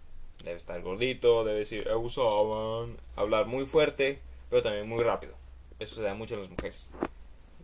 debe 0.43 0.57
estar 0.57 0.81
gordito, 0.81 1.43
debe 1.43 1.59
decir, 1.59 1.87
usaban, 1.95 2.97
hablar 3.15 3.45
muy 3.47 3.65
fuerte, 3.65 4.19
pero 4.49 4.63
también 4.63 4.87
muy 4.87 5.03
rápido. 5.03 5.33
Eso 5.79 5.95
se 5.95 6.01
da 6.01 6.13
mucho 6.13 6.35
en 6.35 6.41
las 6.41 6.49
mujeres. 6.49 6.91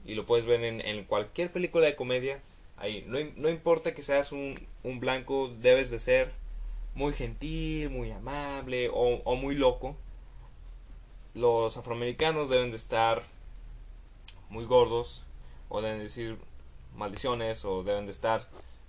Y 0.05 0.15
lo 0.15 0.25
puedes 0.25 0.45
ver 0.45 0.63
en, 0.63 1.03
cualquier 1.05 1.51
película 1.51 1.85
de 1.85 1.95
comedia. 1.95 2.41
Ahí, 2.77 3.03
no, 3.07 3.19
no 3.35 3.49
importa 3.49 3.93
que 3.93 4.03
seas 4.03 4.31
un, 4.31 4.57
blanco, 4.83 5.51
debes 5.59 5.91
de 5.91 5.99
ser 5.99 6.31
muy 6.95 7.13
gentil, 7.13 7.89
muy 7.89 8.11
amable 8.11 8.89
o, 8.91 9.35
muy 9.35 9.55
loco. 9.55 9.95
Los 11.33 11.77
afroamericanos 11.77 12.49
deben 12.49 12.71
de 12.71 12.77
estar 12.77 13.23
muy 14.49 14.65
gordos 14.65 15.23
o 15.69 15.81
deben 15.81 15.99
decir 15.99 16.37
maldiciones 16.95 17.65
o 17.65 17.83
deben 17.83 18.05
de 18.05 18.11
estar 18.11 18.47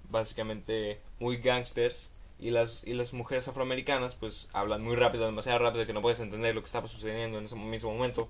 básicamente 0.08 1.00
muy 1.18 1.36
gangsters 1.36 2.12
y 2.40 2.50
las, 2.50 2.84
y 2.84 2.94
las 2.94 3.12
mujeres 3.12 3.48
afroamericanas 3.48 4.14
pues 4.14 4.48
hablan 4.52 4.82
muy 4.82 4.96
rápido, 4.96 5.26
demasiado 5.26 5.58
rápido 5.58 5.86
que 5.86 5.92
no 5.92 6.02
puedes 6.02 6.20
entender 6.20 6.54
lo 6.54 6.60
que 6.60 6.66
estaba 6.66 6.88
sucediendo 6.88 7.38
en 7.38 7.44
ese 7.44 7.56
mismo 7.56 7.92
momento. 7.92 8.28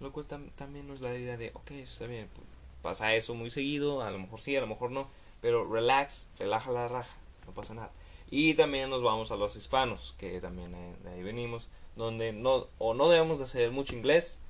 Lo 0.00 0.12
cual 0.12 0.26
también 0.56 0.86
nos 0.86 1.00
da 1.00 1.10
la 1.10 1.18
idea 1.18 1.36
de, 1.36 1.50
ok, 1.54 1.70
está 1.70 2.06
bien, 2.06 2.28
pues, 2.34 2.46
pasa 2.82 3.14
eso 3.14 3.34
muy 3.34 3.50
seguido, 3.50 4.02
a 4.02 4.10
lo 4.10 4.18
mejor 4.18 4.40
sí, 4.40 4.54
a 4.54 4.60
lo 4.60 4.66
mejor 4.66 4.90
no, 4.90 5.08
pero 5.40 5.68
relax, 5.68 6.28
relaja 6.38 6.70
la 6.70 6.88
raja, 6.88 7.16
no 7.46 7.52
pasa 7.54 7.74
nada. 7.74 7.90
Y 8.30 8.54
también 8.54 8.90
nos 8.90 9.02
vamos 9.02 9.30
a 9.30 9.36
los 9.36 9.56
hispanos, 9.56 10.14
que 10.18 10.40
también 10.40 10.72
de 11.02 11.10
ahí 11.10 11.22
venimos, 11.22 11.68
donde 11.94 12.32
no, 12.32 12.66
o 12.78 12.92
no 12.92 13.08
debemos 13.08 13.38
de 13.38 13.44
hacer 13.44 13.70
mucho 13.70 13.96
inglés, 13.96 14.40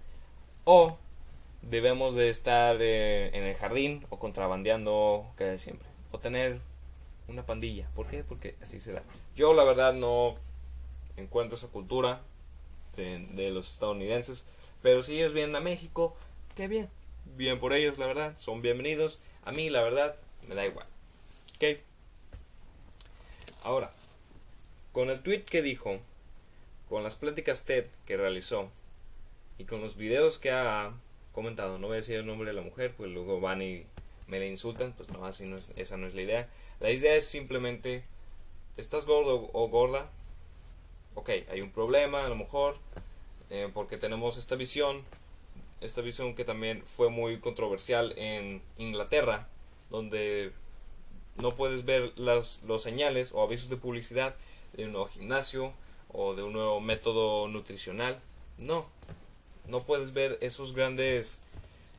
o 0.65 0.99
debemos 1.63 2.15
de 2.15 2.29
estar 2.29 2.77
eh, 2.81 3.31
en 3.33 3.45
el 3.45 3.55
jardín, 3.55 4.05
o 4.11 4.19
contrabandeando, 4.19 5.27
que 5.37 5.59
siempre, 5.59 5.89
o 6.11 6.19
tener 6.19 6.61
una 7.29 7.45
pandilla. 7.45 7.89
¿Por 7.95 8.07
qué? 8.07 8.25
Porque 8.25 8.57
así 8.63 8.81
se 8.81 8.93
da. 8.93 9.03
Yo 9.35 9.55
la 9.55 9.65
verdad 9.65 9.95
no 9.95 10.37
encuentro 11.17 11.57
esa 11.57 11.69
cultura 11.69 12.23
de, 12.97 13.51
los 13.51 13.71
estadounidenses, 13.71 14.47
pero 14.83 15.03
si 15.03 15.19
ellos 15.19 15.35
vienen 15.35 15.57
a 15.57 15.61
México, 15.61 16.17
qué 16.55 16.69
bien. 16.69 16.89
Bien 17.37 17.59
por 17.59 17.73
ellos, 17.73 17.99
la 17.99 18.07
verdad, 18.07 18.35
son 18.39 18.63
bienvenidos. 18.63 19.21
A 19.45 19.53
mí, 19.53 19.69
la 19.69 19.83
verdad, 19.83 20.17
me 20.49 20.55
da 20.55 20.67
igual. 20.67 20.87
¿Ok? 21.57 21.81
Ahora, 23.65 23.93
con 24.93 25.11
el 25.11 25.21
tweet 25.21 25.43
que 25.43 25.61
dijo, 25.61 25.99
con 26.89 27.03
las 27.03 27.17
pláticas 27.17 27.65
TED 27.65 27.87
que 28.07 28.17
realizó 28.17 28.71
y 29.59 29.65
con 29.65 29.81
los 29.81 29.97
videos 29.97 30.39
que 30.39 30.53
ha 30.53 30.93
comentado, 31.33 31.79
no 31.79 31.89
voy 31.89 31.95
a 31.95 31.97
decir 31.97 32.17
el 32.17 32.27
nombre 32.27 32.49
de 32.49 32.55
la 32.55 32.63
mujer, 32.63 32.95
pues 32.97 33.11
luego 33.11 33.41
van 33.41 33.61
y 33.61 33.85
me 34.29 34.39
la 34.39 34.47
insultan, 34.47 34.93
pues 34.93 35.11
no, 35.11 35.25
así 35.27 35.49
no 35.49 35.57
es, 35.57 35.73
esa 35.77 35.97
no 35.97 36.07
es 36.07 36.15
la 36.15 36.23
idea. 36.23 36.49
La 36.79 36.91
idea 36.91 37.15
es 37.15 37.27
simplemente, 37.27 38.05
¿estás 38.77 39.07
gordo 39.07 39.49
o 39.55 39.69
gorda? 39.69 40.11
Ok, 41.15 41.31
hay 41.51 41.63
un 41.63 41.71
problema 41.71 42.27
a 42.27 42.29
lo 42.29 42.37
mejor, 42.37 42.77
eh, 43.49 43.71
porque 43.73 43.97
tenemos 43.97 44.37
esta 44.37 44.57
visión, 44.57 45.03
esta 45.81 46.03
visión 46.03 46.35
que 46.35 46.45
también 46.45 46.85
fue 46.85 47.09
muy 47.09 47.41
controversial 47.41 48.13
en 48.19 48.61
Inglaterra, 48.77 49.49
donde 49.89 50.53
no 51.37 51.53
puedes 51.53 51.87
ver 51.87 52.13
las, 52.19 52.63
los 52.65 52.83
señales 52.83 53.33
o 53.33 53.43
avisos 53.43 53.71
de 53.71 53.79
publicidad 53.79 54.37
de 54.75 54.85
un 54.85 54.93
nuevo 54.93 55.07
gimnasio 55.07 55.73
o 56.13 56.35
de 56.35 56.43
un 56.43 56.53
nuevo 56.53 56.81
método 56.81 57.49
nutricional. 57.49 58.21
No, 58.59 58.87
no 59.67 59.85
puedes 59.85 60.13
ver 60.13 60.37
esos 60.43 60.75
grandes 60.75 61.41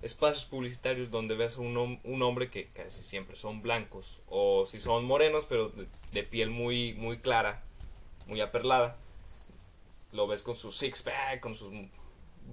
espacios 0.01 0.45
publicitarios 0.45 1.09
donde 1.09 1.35
ves 1.35 1.57
a 1.57 1.61
un, 1.61 1.99
un, 2.03 2.21
hombre 2.21 2.49
que 2.49 2.67
casi 2.67 3.03
siempre 3.03 3.35
son 3.35 3.61
blancos 3.61 4.21
o 4.29 4.65
si 4.65 4.79
son 4.79 5.05
morenos 5.05 5.45
pero 5.47 5.71
de, 6.11 6.23
piel 6.23 6.49
muy 6.51 6.93
muy 6.93 7.17
clara 7.17 7.63
muy 8.27 8.41
aperlada 8.41 8.97
lo 10.11 10.27
ves 10.27 10.43
con 10.43 10.55
su 10.55 10.71
six 10.71 11.01
pack 11.01 11.39
con 11.39 11.55
sus 11.55 11.71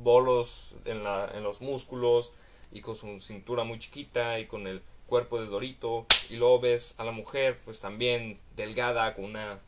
bolos 0.02 0.74
en, 0.86 1.04
la, 1.04 1.30
en 1.34 1.42
los 1.42 1.60
músculos 1.60 2.32
y 2.72 2.80
con 2.80 2.96
su 2.96 3.18
cintura 3.20 3.62
muy 3.64 3.78
chiquita 3.78 4.40
y 4.40 4.46
con 4.46 4.66
el 4.66 4.82
cuerpo 5.06 5.38
de 5.38 5.46
dorito 5.46 6.06
y 6.30 6.36
luego 6.36 6.60
ves 6.60 6.94
a 6.98 7.04
la 7.04 7.12
mujer 7.12 7.60
pues 7.64 7.80
también 7.80 8.40
delgada 8.56 9.14
con 9.14 9.26
una 9.26 9.60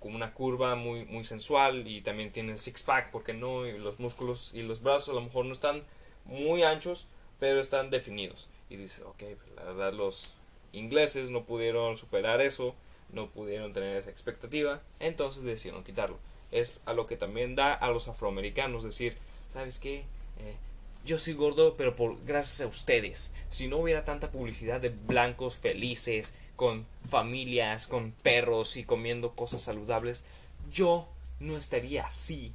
con 0.00 0.16
una 0.16 0.34
curva 0.34 0.74
muy 0.74 1.04
muy 1.04 1.22
sensual 1.22 1.86
y 1.86 2.00
también 2.00 2.32
tiene 2.32 2.52
el 2.52 2.58
six 2.58 2.82
pack 2.82 3.10
porque 3.12 3.34
no 3.34 3.66
y 3.66 3.78
los 3.78 4.00
músculos 4.00 4.50
y 4.52 4.62
los 4.62 4.82
brazos 4.82 5.10
a 5.10 5.12
lo 5.12 5.20
mejor 5.20 5.44
no 5.44 5.52
están 5.52 5.84
muy 6.24 6.62
anchos, 6.62 7.06
pero 7.38 7.60
están 7.60 7.90
definidos. 7.90 8.48
Y 8.68 8.76
dice, 8.76 9.02
ok, 9.02 9.18
pues 9.18 9.56
la 9.56 9.64
verdad 9.64 9.92
los 9.92 10.32
ingleses 10.72 11.30
no 11.30 11.44
pudieron 11.44 11.96
superar 11.96 12.40
eso, 12.40 12.74
no 13.12 13.28
pudieron 13.28 13.72
tener 13.72 13.96
esa 13.96 14.10
expectativa, 14.10 14.80
entonces 15.00 15.42
decidieron 15.42 15.84
quitarlo. 15.84 16.18
Es 16.52 16.80
a 16.86 16.92
lo 16.92 17.06
que 17.06 17.16
también 17.16 17.56
da 17.56 17.72
a 17.72 17.88
los 17.90 18.08
afroamericanos 18.08 18.84
decir, 18.84 19.16
¿sabes 19.48 19.78
qué? 19.78 19.98
Eh, 20.38 20.56
yo 21.04 21.18
soy 21.18 21.34
gordo, 21.34 21.76
pero 21.76 21.96
por 21.96 22.22
gracias 22.24 22.60
a 22.60 22.66
ustedes. 22.66 23.32
Si 23.48 23.68
no 23.68 23.78
hubiera 23.78 24.04
tanta 24.04 24.30
publicidad 24.30 24.80
de 24.80 24.90
blancos 24.90 25.56
felices, 25.56 26.34
con 26.60 26.86
familias, 27.08 27.86
con 27.86 28.12
perros 28.12 28.76
y 28.76 28.84
comiendo 28.84 29.34
cosas 29.34 29.62
saludables, 29.62 30.26
yo 30.70 31.08
no 31.38 31.56
estaría 31.56 32.04
así. 32.04 32.52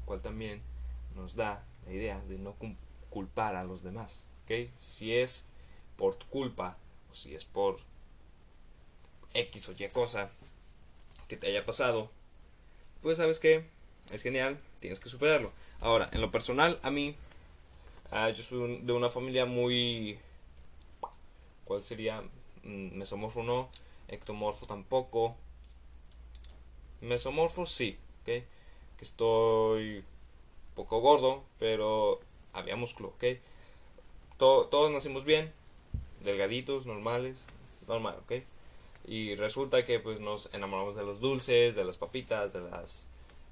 Lo 0.00 0.06
cual 0.06 0.22
también 0.22 0.62
nos 1.14 1.36
da 1.36 1.62
la 1.84 1.92
idea 1.92 2.20
de 2.26 2.38
no, 2.38 2.54
culpar 3.14 3.54
a 3.54 3.62
los 3.62 3.84
demás. 3.84 4.26
¿okay? 4.42 4.72
Si 4.76 5.14
es 5.14 5.46
por 5.96 6.16
tu 6.16 6.26
culpa 6.26 6.76
o 7.12 7.14
si 7.14 7.34
es 7.34 7.44
por 7.44 7.78
X 9.32 9.68
o 9.68 9.72
Y 9.72 9.88
cosa 9.88 10.30
que 11.28 11.36
te 11.36 11.46
haya 11.46 11.64
pasado, 11.64 12.10
pues 13.02 13.18
sabes 13.18 13.38
que 13.38 13.64
es 14.10 14.22
genial, 14.22 14.60
tienes 14.80 14.98
que 14.98 15.08
superarlo. 15.08 15.52
Ahora, 15.80 16.10
en 16.12 16.20
lo 16.20 16.32
personal, 16.32 16.80
a 16.82 16.90
mí, 16.90 17.14
uh, 18.10 18.30
yo 18.30 18.42
soy 18.42 18.80
de 18.82 18.92
una 18.92 19.10
familia 19.10 19.46
muy... 19.46 20.18
¿Cuál 21.64 21.82
sería? 21.82 22.20
Mm, 22.64 22.98
mesomorfo 22.98 23.42
no. 23.42 23.70
ectomorfo 24.08 24.66
tampoco. 24.66 25.36
Mesomorfo 27.00 27.64
sí, 27.64 27.96
¿ok? 28.22 28.26
Que 28.26 28.46
estoy 29.00 30.04
poco 30.74 31.00
gordo, 31.00 31.44
pero 31.58 32.20
había 32.54 32.76
músculo, 32.76 33.08
¿ok? 33.08 33.24
todos 34.36 34.90
nacimos 34.90 35.24
bien, 35.24 35.52
delgaditos, 36.22 36.86
normales, 36.86 37.46
normal, 37.86 38.16
¿ok? 38.24 38.42
Y 39.06 39.36
resulta 39.36 39.82
que 39.82 40.00
pues 40.00 40.20
nos 40.20 40.50
enamoramos 40.52 40.94
de 40.96 41.02
los 41.02 41.20
dulces, 41.20 41.74
de 41.74 41.84
las 41.84 41.98
papitas, 41.98 42.52
de 42.52 42.60
las 42.60 43.06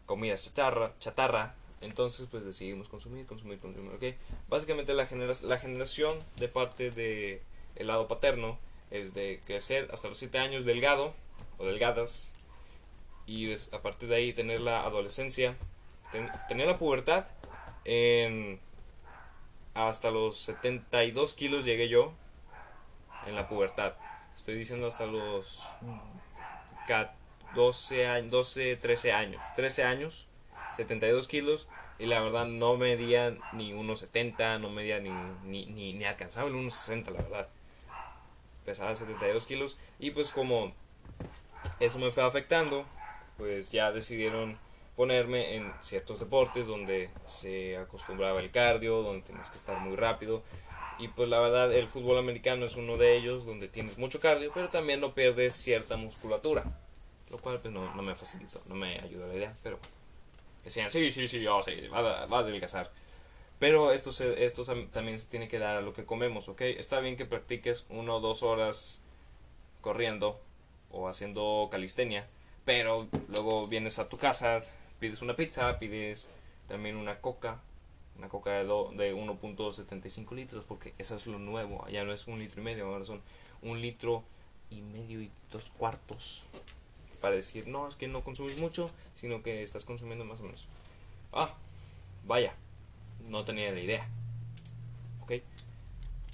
comidas 0.07 0.45
chatarra, 0.45 0.93
chatarra. 0.99 1.55
Entonces 1.81 2.27
pues 2.31 2.45
decidimos 2.45 2.89
consumir, 2.89 3.27
consumir, 3.27 3.59
consumir, 3.59 3.93
¿ok? 3.93 4.17
Básicamente 4.49 4.95
la, 4.95 5.09
la 5.43 5.59
generación 5.59 6.19
de 6.37 6.49
parte 6.49 6.91
de 6.91 7.43
el 7.77 7.87
lado 7.87 8.09
paterno 8.09 8.59
es 8.91 9.15
de 9.15 9.41
crecer 9.47 9.89
hasta 9.93 10.09
los 10.09 10.19
7 10.19 10.39
años 10.39 10.65
delgado 10.65 11.15
o 11.59 11.65
delgadas 11.65 12.33
y 13.27 13.53
a 13.53 13.83
partir 13.83 14.09
de 14.09 14.17
ahí 14.17 14.33
tener 14.33 14.61
la 14.61 14.85
adolescencia, 14.85 15.57
tener 16.49 16.67
la 16.67 16.79
pubertad 16.79 17.27
en 17.85 18.61
hasta 19.75 20.11
los 20.11 20.39
72 20.39 21.35
kilos 21.35 21.65
llegué 21.65 21.89
yo 21.89 22.13
en 23.27 23.35
la 23.35 23.49
pubertad. 23.49 23.95
Estoy 24.37 24.57
diciendo 24.57 24.87
hasta 24.87 25.07
los 25.07 25.63
12, 27.55 28.07
años, 28.07 28.31
12 28.31 28.77
13 28.77 29.13
años. 29.13 29.43
13 29.57 29.85
años, 29.85 30.27
72 30.77 31.29
kilos. 31.29 31.69
Y 31.99 32.07
la 32.07 32.21
verdad 32.21 32.47
no 32.47 32.77
medía 32.77 33.37
ni 33.53 33.73
1,70, 33.73 34.61
no 34.61 34.71
medía 34.71 34.99
ni, 34.99 35.11
ni, 35.45 35.67
ni, 35.67 35.93
ni 35.93 36.05
alcanzaba 36.05 36.49
el 36.49 36.55
1,60, 36.55 37.11
la 37.11 37.23
verdad. 37.23 37.49
Pesaba 38.65 38.95
72 38.95 39.47
kilos. 39.47 39.79
Y 39.99 40.11
pues 40.11 40.33
como 40.33 40.73
eso 41.79 41.99
me 41.99 42.11
fue 42.11 42.25
afectando, 42.25 42.85
pues 43.37 43.71
ya 43.71 43.93
decidieron 43.93 44.59
ponerme 44.97 45.57
en 45.57 45.73
ciertos 45.81 46.21
deportes 46.21 46.67
donde 46.67 47.11
se 47.27 47.77
acostumbraba 47.77 48.41
el 48.41 48.51
cardio, 48.51 49.03
donde 49.03 49.23
tienes 49.23 49.51
que 49.51 49.57
estar 49.57 49.79
muy 49.81 49.97
rápido. 49.97 50.43
Y 50.99 51.09
pues 51.09 51.29
la 51.29 51.41
verdad 51.41 51.73
el 51.73 51.89
fútbol 51.89 52.19
americano 52.19 52.67
es 52.67 52.77
uno 52.77 52.97
de 52.97 53.17
ellos 53.17 53.47
donde 53.47 53.69
tienes 53.69 53.99
mucho 53.99 54.21
cardio, 54.21 54.51
pero 54.53 54.69
también 54.69 55.01
no 55.01 55.15
pierdes 55.15 55.55
cierta 55.55 55.97
musculatura. 55.97 56.65
Lo 57.31 57.39
cual 57.39 57.59
pues 57.61 57.73
no, 57.73 57.95
no 57.95 58.03
me 58.03 58.15
facilitó, 58.15 58.61
no 58.67 58.75
me 58.75 58.99
ayudó 58.99 59.27
la 59.27 59.35
idea, 59.35 59.57
pero 59.63 59.79
decían, 60.65 60.91
sí, 60.91 61.11
sí, 61.11 61.27
sí, 61.27 61.47
oh, 61.47 61.63
sí, 61.63 61.89
va, 61.89 62.27
va 62.27 62.37
a 62.37 62.41
adelgazar. 62.41 62.91
Pero 63.63 63.93
esto, 63.93 64.11
se, 64.11 64.45
esto 64.45 64.65
también 64.91 65.21
se 65.21 65.29
tiene 65.29 65.47
que 65.47 65.61
dar 65.61 65.77
a 65.77 65.81
lo 65.81 65.93
que 65.93 66.05
comemos, 66.05 66.49
¿ok? 66.49 66.63
Está 66.63 66.99
bien 66.99 67.17
que 67.17 67.27
practiques 67.27 67.87
una 67.91 68.15
o 68.15 68.21
dos 68.21 68.43
horas 68.43 69.01
corriendo 69.81 70.41
o 70.91 71.07
haciendo 71.07 71.69
calistenia, 71.71 72.27
pero 72.65 73.07
luego 73.29 73.69
vienes 73.69 74.01
a 74.01 74.09
tu 74.09 74.19
casa, 74.19 74.63
pides 75.03 75.21
una 75.21 75.35
pizza, 75.35 75.81
pides 75.81 76.31
también 76.69 76.95
una 76.95 77.21
coca, 77.21 77.61
una 78.19 78.29
coca 78.29 78.53
de, 78.53 78.63
de 78.63 79.13
1.75 79.13 80.33
litros, 80.33 80.65
porque 80.65 80.95
eso 80.97 81.17
es 81.17 81.27
lo 81.27 81.41
nuevo, 81.41 81.85
ya 81.89 82.05
no 82.05 82.13
es 82.13 82.29
un 82.29 82.39
litro 82.39 82.61
y 82.61 82.65
medio, 82.65 82.87
ahora 82.87 83.05
son 83.05 83.21
un 83.63 83.81
litro 83.81 84.23
y 84.71 84.81
medio 84.81 85.21
y 85.21 85.29
dos 85.51 85.71
cuartos. 85.77 86.45
Para 87.21 87.35
decir, 87.35 87.67
no, 87.67 87.89
es 87.89 87.97
que 87.97 88.07
no 88.07 88.23
consumes 88.23 88.59
mucho, 88.59 88.93
sino 89.13 89.43
que 89.43 89.65
estás 89.65 89.85
consumiendo 89.85 90.25
más 90.25 90.39
o 90.39 90.45
menos. 90.45 90.69
Ah, 91.33 91.53
vaya, 92.25 92.55
no 93.29 93.45
tenía 93.45 93.73
la 93.73 93.81
idea. 93.81 94.09
Ok, 95.21 95.33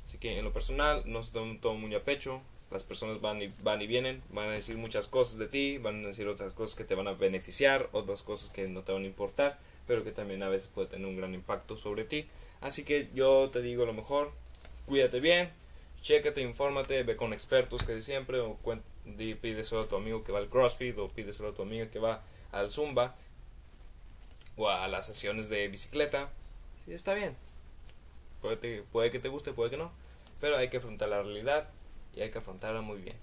así 0.04 0.18
que 0.18 0.38
en 0.38 0.44
lo 0.44 0.52
personal, 0.52 1.04
no 1.06 1.22
se 1.22 1.32
todo 1.32 1.74
muy 1.74 1.94
a 1.94 2.04
pecho, 2.04 2.42
las 2.70 2.84
personas 2.84 3.20
van 3.20 3.40
y, 3.40 3.48
van 3.62 3.80
y 3.80 3.86
vienen, 3.86 4.22
van 4.30 4.48
a 4.48 4.52
decir 4.52 4.76
muchas 4.76 5.06
cosas 5.06 5.38
de 5.38 5.48
ti, 5.48 5.78
van 5.78 6.04
a 6.04 6.08
decir 6.08 6.28
otras 6.28 6.52
cosas 6.52 6.76
que 6.76 6.84
te 6.84 6.94
van 6.94 7.08
a 7.08 7.12
beneficiar, 7.12 7.88
otras 7.92 8.22
cosas 8.22 8.50
que 8.50 8.68
no 8.68 8.82
te 8.82 8.92
van 8.92 9.04
a 9.04 9.06
importar, 9.06 9.58
pero 9.86 10.04
que 10.04 10.12
también 10.12 10.42
a 10.42 10.48
veces 10.48 10.68
puede 10.68 10.88
tener 10.88 11.06
un 11.06 11.16
gran 11.16 11.34
impacto 11.34 11.76
sobre 11.76 12.04
ti. 12.04 12.28
Así 12.60 12.84
que 12.84 13.08
yo 13.14 13.48
te 13.50 13.62
digo 13.62 13.86
lo 13.86 13.94
mejor, 13.94 14.32
cuídate 14.86 15.20
bien, 15.20 15.50
chécate, 16.02 16.42
infórmate, 16.42 17.02
ve 17.04 17.16
con 17.16 17.32
expertos 17.32 17.82
que 17.84 18.00
siempre, 18.02 18.40
o 18.40 18.58
pídeselo 19.40 19.82
a 19.82 19.88
tu 19.88 19.96
amigo 19.96 20.22
que 20.22 20.32
va 20.32 20.38
al 20.38 20.48
CrossFit, 20.48 20.98
o 20.98 21.08
pídeselo 21.08 21.50
a 21.50 21.54
tu 21.54 21.62
amiga 21.62 21.90
que 21.90 21.98
va 21.98 22.22
al 22.52 22.68
Zumba, 22.68 23.16
o 24.56 24.68
a 24.68 24.86
las 24.88 25.06
sesiones 25.06 25.48
de 25.48 25.68
bicicleta. 25.68 26.28
Sí, 26.84 26.92
está 26.92 27.14
bien. 27.14 27.34
Puede, 28.42 28.82
puede 28.82 29.10
que 29.10 29.20
te 29.20 29.28
guste, 29.28 29.52
puede 29.52 29.70
que 29.70 29.76
no, 29.78 29.90
pero 30.40 30.58
hay 30.58 30.68
que 30.68 30.76
afrontar 30.76 31.08
la 31.08 31.22
realidad 31.22 31.70
y 32.18 32.22
hay 32.22 32.30
que 32.30 32.38
afrontarla 32.38 32.80
muy 32.80 32.98
bien. 32.98 33.16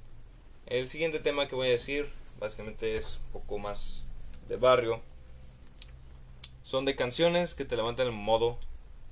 El 0.67 0.87
siguiente 0.87 1.19
tema 1.19 1.49
que 1.49 1.55
voy 1.55 1.67
a 1.67 1.71
decir 1.71 2.09
básicamente 2.39 2.95
es 2.95 3.19
un 3.25 3.41
poco 3.41 3.59
más 3.59 4.05
de 4.47 4.55
barrio. 4.55 5.01
Son 6.63 6.85
de 6.85 6.95
canciones 6.95 7.55
que 7.55 7.65
te 7.65 7.75
levantan 7.75 8.07
en 8.07 8.13
modo 8.13 8.57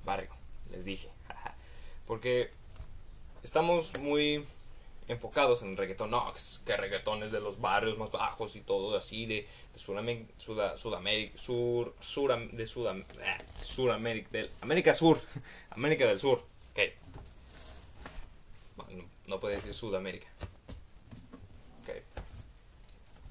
barrio, 0.05 0.29
les 0.71 0.85
dije. 0.85 1.09
Porque 2.07 2.49
estamos 3.43 3.99
muy 3.99 4.45
enfocados 5.09 5.61
en 5.63 5.71
el 5.71 5.77
reggaetón. 5.77 6.11
No, 6.11 6.33
que 6.65 6.77
reggaetón 6.77 7.21
es 7.21 7.31
de 7.31 7.41
los 7.41 7.59
barrios 7.59 7.97
más 7.97 8.09
bajos 8.09 8.55
y 8.55 8.61
todo 8.61 8.95
así, 8.95 9.25
de, 9.25 9.47
de 9.73 9.79
Sudamérica, 9.79 11.37
Sur, 11.37 11.93
Sur, 11.99 12.51
de 12.51 12.65
Sudamérica, 12.65 14.39
eh, 14.39 14.49
América 14.61 14.93
Sur, 14.93 15.19
América 15.71 16.07
del 16.07 16.21
Sur. 16.21 16.41
Okay 16.71 17.02
no 19.27 19.39
puede 19.39 19.55
decir 19.55 19.73
Sudamérica. 19.73 20.27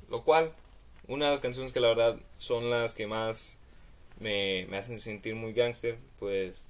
Lo 0.09 0.25
cual, 0.25 0.53
una 1.09 1.25
de 1.25 1.31
las 1.31 1.41
canciones 1.41 1.73
que 1.73 1.81
la 1.81 1.89
verdad 1.89 2.19
son 2.37 2.69
las 2.69 2.93
que 2.93 3.07
más 3.07 3.57
me, 4.21 4.69
hacen 4.77 4.99
sentir 4.99 5.35
muy 5.35 5.55
gangster, 5.55 5.97
pues 6.19 6.67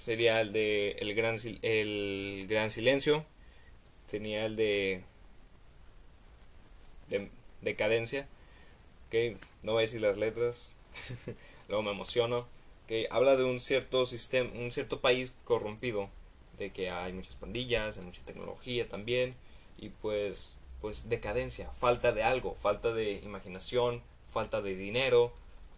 sería 0.00 0.40
el 0.40 0.52
de 0.52 0.92
El 0.98 1.14
Gran, 1.14 1.36
el 1.62 2.46
gran 2.48 2.72
Silencio, 2.72 3.24
tenía 4.10 4.46
el 4.46 4.56
de, 4.56 5.02
de 7.08 7.30
Decadencia, 7.62 8.26
okay. 9.06 9.36
no 9.62 9.74
voy 9.74 9.82
a 9.82 9.86
decir 9.86 10.00
las 10.00 10.16
letras, 10.16 10.72
luego 11.68 11.84
me 11.84 11.92
emociono, 11.92 12.48
que 12.88 13.06
habla 13.10 13.36
de 13.36 13.44
un 13.44 13.60
cierto 13.60 14.06
sistema, 14.06 14.50
un 14.54 14.72
cierto 14.72 15.00
país 15.00 15.34
corrompido 15.44 16.10
de 16.58 16.70
que 16.70 16.90
hay 16.90 17.12
muchas 17.12 17.36
pandillas, 17.36 17.98
hay 17.98 18.04
mucha 18.04 18.22
tecnología 18.22 18.88
también 18.88 19.34
y 19.78 19.90
pues 19.90 20.56
pues 20.80 21.08
decadencia, 21.08 21.70
falta 21.70 22.12
de 22.12 22.22
algo, 22.22 22.54
falta 22.54 22.92
de 22.92 23.14
imaginación, 23.24 24.00
falta 24.30 24.60
de 24.62 24.76
dinero, 24.76 25.32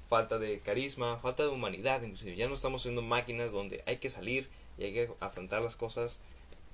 falta 0.08 0.38
de 0.38 0.60
carisma, 0.60 1.18
falta 1.18 1.44
de 1.44 1.48
humanidad, 1.48 2.02
inclusive 2.02 2.36
ya 2.36 2.48
no 2.48 2.54
estamos 2.54 2.82
siendo 2.82 3.00
máquinas 3.00 3.52
donde 3.52 3.82
hay 3.86 3.96
que 3.96 4.10
salir 4.10 4.48
y 4.76 4.84
hay 4.84 4.92
que 4.92 5.10
afrontar 5.20 5.62
las 5.62 5.76
cosas 5.76 6.20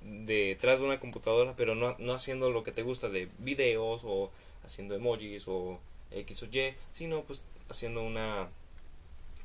detrás 0.01 0.79
de 0.79 0.85
una 0.85 0.99
computadora, 0.99 1.53
pero 1.55 1.75
no, 1.75 1.95
no 1.99 2.13
haciendo 2.13 2.49
lo 2.49 2.63
que 2.63 2.71
te 2.71 2.83
gusta 2.83 3.09
de 3.09 3.29
videos 3.39 4.01
o 4.05 4.29
haciendo 4.63 4.95
emojis 4.95 5.47
o 5.47 5.79
X 6.11 6.43
o 6.43 6.45
Y, 6.47 6.73
sino 6.91 7.21
pues 7.21 7.43
haciendo 7.69 8.03
una 8.03 8.49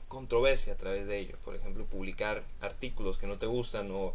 controversia 0.09 0.75
a 0.75 0.77
través 0.77 1.07
de 1.07 1.19
ello. 1.19 1.37
Por 1.45 1.55
ejemplo, 1.55 1.85
publicar 1.87 2.43
artículos 2.61 3.19
que 3.19 3.27
no 3.27 3.39
te 3.39 3.47
gustan 3.47 3.91
o 3.91 4.15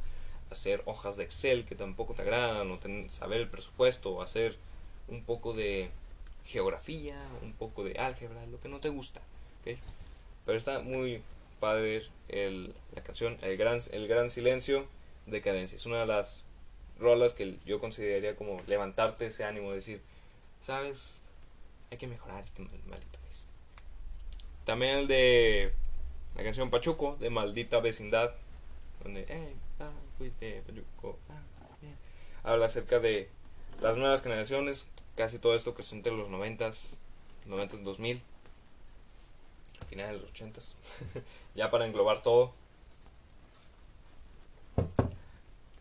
hacer 0.52 0.82
hojas 0.86 1.18
de 1.18 1.24
Excel 1.24 1.66
que 1.66 1.76
tampoco 1.76 2.14
te 2.14 2.22
agradan, 2.22 2.72
o 2.72 2.80
saber 3.10 3.42
el 3.42 3.50
presupuesto, 3.50 4.12
o 4.12 4.22
hacer 4.22 4.56
un 5.08 5.24
poco 5.24 5.54
de 5.54 5.90
geografía, 6.46 7.18
un 7.42 7.54
poco 7.54 7.84
de 7.84 8.00
álgebra, 8.00 8.46
lo 8.48 8.60
que 8.60 8.70
no 8.70 8.80
te 8.80 8.90
gusta. 8.90 9.22
Pero 10.46 10.58
está 10.58 10.80
muy 10.80 11.22
padre 11.60 12.04
el, 12.30 12.74
la 12.96 13.04
canción 13.04 13.38
el 13.42 13.58
gran, 13.58 13.80
el 13.92 14.08
gran 14.08 14.30
Silencio 14.30 14.88
de 15.26 15.42
Cadencia. 15.42 15.76
Es 15.76 15.86
una 15.86 16.00
de 16.00 16.06
las 16.06 16.44
rolas 17.00 17.34
que 17.34 17.58
yo 17.66 17.80
consideraría 17.80 18.36
como 18.36 18.62
levantarte 18.68 19.28
ese 19.28 19.44
ánimo, 19.44 19.72
decir, 19.72 20.02
sabes, 20.62 21.20
hay 21.92 21.98
que 21.98 22.08
mejorar 22.08 22.44
este 22.44 22.62
maldito 22.62 23.20
país. 23.20 23.48
También 24.66 25.00
el 25.00 25.08
de 25.08 25.74
la 26.36 26.44
canción 26.44 26.70
Pachuco, 26.70 27.18
de 27.20 27.30
Maldita 27.30 27.80
Vecindad, 27.80 28.32
donde, 29.04 29.26
ah, 31.30 31.42
Habla 32.44 32.66
acerca 32.66 33.00
de 33.00 33.30
las 33.82 33.98
nuevas 33.98 34.22
generaciones, 34.22 34.88
casi 35.16 35.40
todo 35.40 35.56
esto 35.56 35.76
que 35.76 35.82
es 35.82 35.92
entre 35.92 36.12
los 36.14 36.30
90s, 36.30 36.96
90s, 37.48 37.82
2000, 37.84 38.22
finales 39.88 40.14
de 40.14 40.20
los 40.20 40.34
80s, 40.34 40.76
ya 41.56 41.70
para 41.72 41.86
englobar 41.86 42.22
todo. 42.22 42.54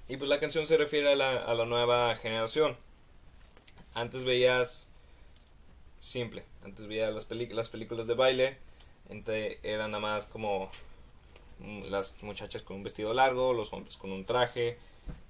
Y 0.09 0.17
pues 0.17 0.29
la 0.29 0.39
canción 0.39 0.67
se 0.67 0.77
refiere 0.77 1.13
a 1.13 1.17
la, 1.17 1.37
a 1.37 1.55
la 1.55 1.65
nueva 1.65 2.15
generación. 2.17 2.77
Antes 3.95 4.25
veías 4.25 4.89
simple, 6.01 6.45
antes 6.65 6.87
veías 6.87 7.13
las, 7.13 7.29
las 7.29 7.69
películas 7.69 8.07
de 8.07 8.15
baile, 8.15 8.59
entre, 9.09 9.59
eran 9.63 9.91
nada 9.91 10.01
más 10.01 10.27
como 10.27 10.71
las 11.61 12.23
muchachas 12.23 12.63
con 12.63 12.77
un 12.77 12.83
vestido 12.83 13.15
largo, 13.15 13.53
los 13.53 13.73
hombres 13.73 13.97
con 13.97 14.13
un 14.13 14.25
traje 14.25 14.79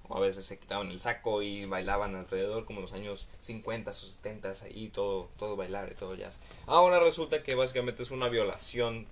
O 0.09 0.17
a 0.17 0.19
veces 0.19 0.45
se 0.45 0.57
quitaban 0.57 0.91
el 0.91 0.99
saco 0.99 1.41
y 1.41 1.65
bailaban 1.65 2.15
alrededor 2.15 2.65
como 2.65 2.81
los 2.81 2.93
años 2.93 3.27
50 3.41 3.91
o 3.91 3.93
70 3.93 4.53
ahí 4.63 4.89
todo, 4.89 5.29
todo 5.37 5.55
bailar 5.55 5.89
y 5.91 5.95
todo 5.95 6.15
jazz. 6.15 6.39
Ahora 6.65 6.99
resulta 6.99 7.43
que 7.43 7.55
básicamente 7.55 8.03
es 8.03 8.11
una 8.11 8.29
violación 8.29 9.05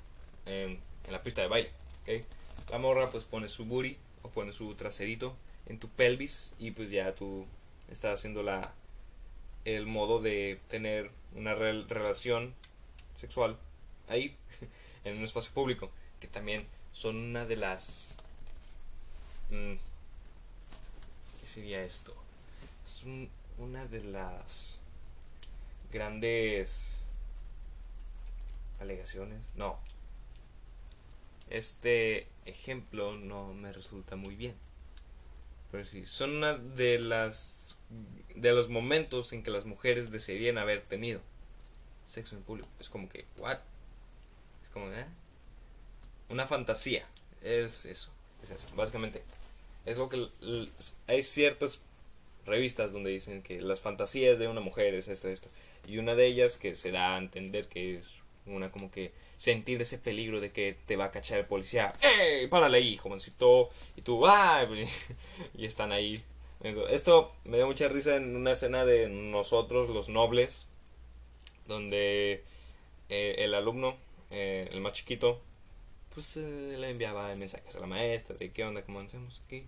en, 0.46 0.80
en 1.06 1.12
la 1.12 1.22
pista 1.24 1.42
de 1.42 1.48
baile. 1.48 1.72
¿okay? 2.04 2.26
La 2.72 2.78
morra 2.78 3.08
pues 3.10 3.26
pone 3.26 3.50
su 3.50 3.66
booty 3.66 3.98
o 4.24 4.30
pone 4.30 4.54
su 4.54 4.74
traserito 4.76 5.36
en 5.68 5.80
tu 5.80 5.90
pelvis 5.90 6.54
y 6.60 6.72
pues 6.72 6.90
ya 6.90 7.14
tú 7.14 7.46
estás 7.90 8.20
haciendo 8.20 8.44
la, 8.44 8.74
el 9.66 9.86
modo 9.86 10.22
de 10.22 10.60
tener 10.70 11.12
una 11.36 11.54
relación 11.56 12.54
sexual 13.16 13.58
ahí 14.08 14.36
en 15.04 15.18
un 15.18 15.24
espacio 15.24 15.54
público 15.54 15.90
que 16.20 16.28
también 16.28 16.66
son 16.96 17.18
una 17.18 17.46
de 17.46 17.58
las 17.58 18.16
mm, 19.50 19.74
¿qué 21.42 21.48
sería 21.48 21.84
esto? 21.84 22.16
es 22.86 23.04
una 23.58 23.86
de 23.88 24.02
las 24.06 24.80
grandes 25.92 27.02
alegaciones 28.80 29.52
no 29.56 29.78
este 31.50 32.28
ejemplo 32.46 33.18
no 33.18 33.54
me 33.54 33.74
resulta 33.74 34.16
muy 34.16 34.36
bien 34.36 34.56
pero 35.72 35.84
sí 35.84 36.06
son 36.06 36.38
una 36.38 36.58
de 36.58 37.00
las 37.00 37.78
de 38.36 38.54
los 38.54 38.70
momentos 38.70 39.34
en 39.34 39.44
que 39.44 39.52
las 39.52 39.66
mujeres 39.66 40.12
desearían 40.12 40.58
haber 40.58 40.80
tenido 40.80 41.22
sexo 42.06 42.36
en 42.36 42.44
público. 42.44 42.70
Es 42.80 42.90
como 42.90 43.10
que, 43.10 43.26
¿what? 43.40 43.60
Es 44.64 44.70
como, 44.70 44.92
¿eh? 44.92 45.06
Una 46.30 46.48
fantasía. 46.48 47.06
Es 47.42 47.86
eso. 47.86 48.10
Es 48.44 48.52
eso. 48.52 48.66
Básicamente, 48.76 49.24
es 49.86 49.98
lo 49.98 50.10
que. 50.10 50.28
Hay 51.08 51.22
ciertas 51.22 51.80
revistas 52.46 52.94
donde 52.94 53.10
dicen 53.10 53.42
que 53.42 53.62
las 53.62 53.82
fantasías 53.82 54.38
de 54.40 54.48
una 54.48 54.62
mujer 54.62 54.94
es 54.94 55.08
esto, 55.08 55.30
esto. 55.30 55.50
Y 55.88 55.98
una 55.98 56.16
de 56.16 56.26
ellas 56.28 56.58
que 56.58 56.76
se 56.76 56.92
da 56.92 57.16
a 57.16 57.18
entender 57.18 57.68
que 57.68 57.98
es 57.98 58.10
una 58.46 58.72
como 58.72 58.92
que 58.92 59.12
sentir 59.38 59.82
ese 59.82 59.98
peligro 59.98 60.40
de 60.40 60.52
que 60.52 60.78
te 60.86 60.96
va 60.96 61.06
a 61.06 61.12
cachar 61.12 61.40
el 61.40 61.46
policía. 61.46 61.94
¡Ey! 62.02 62.48
Párale 62.48 62.78
ahí, 62.78 62.98
jovencito. 62.98 63.70
Y 63.96 64.02
tú, 64.02 64.26
¡ah! 64.28 64.68
Y 65.58 65.66
están 65.66 65.92
ahí. 65.92 66.22
Esto 66.90 67.32
me 67.44 67.58
dio 67.58 67.68
mucha 67.68 67.88
risa 67.88 68.16
en 68.16 68.36
una 68.36 68.54
escena 68.54 68.86
de 68.86 69.08
nosotros, 69.10 69.90
los 69.90 70.10
nobles, 70.10 70.68
donde 71.68 72.44
eh, 73.10 73.36
el 73.40 73.54
alumno, 73.54 73.98
eh, 74.32 74.68
el 74.72 74.82
más 74.82 74.94
chiquito, 74.94 75.42
pues 76.16 76.38
eh, 76.38 76.78
le 76.80 76.90
enviaba 76.90 77.34
mensajes 77.36 77.76
a 77.76 77.80
la 77.80 77.88
maestra 77.88 78.36
de 78.38 78.52
qué 78.52 78.64
onda, 78.64 78.82
cómo 78.82 79.00
hacemos 79.00 79.40
aquí. 79.46 79.68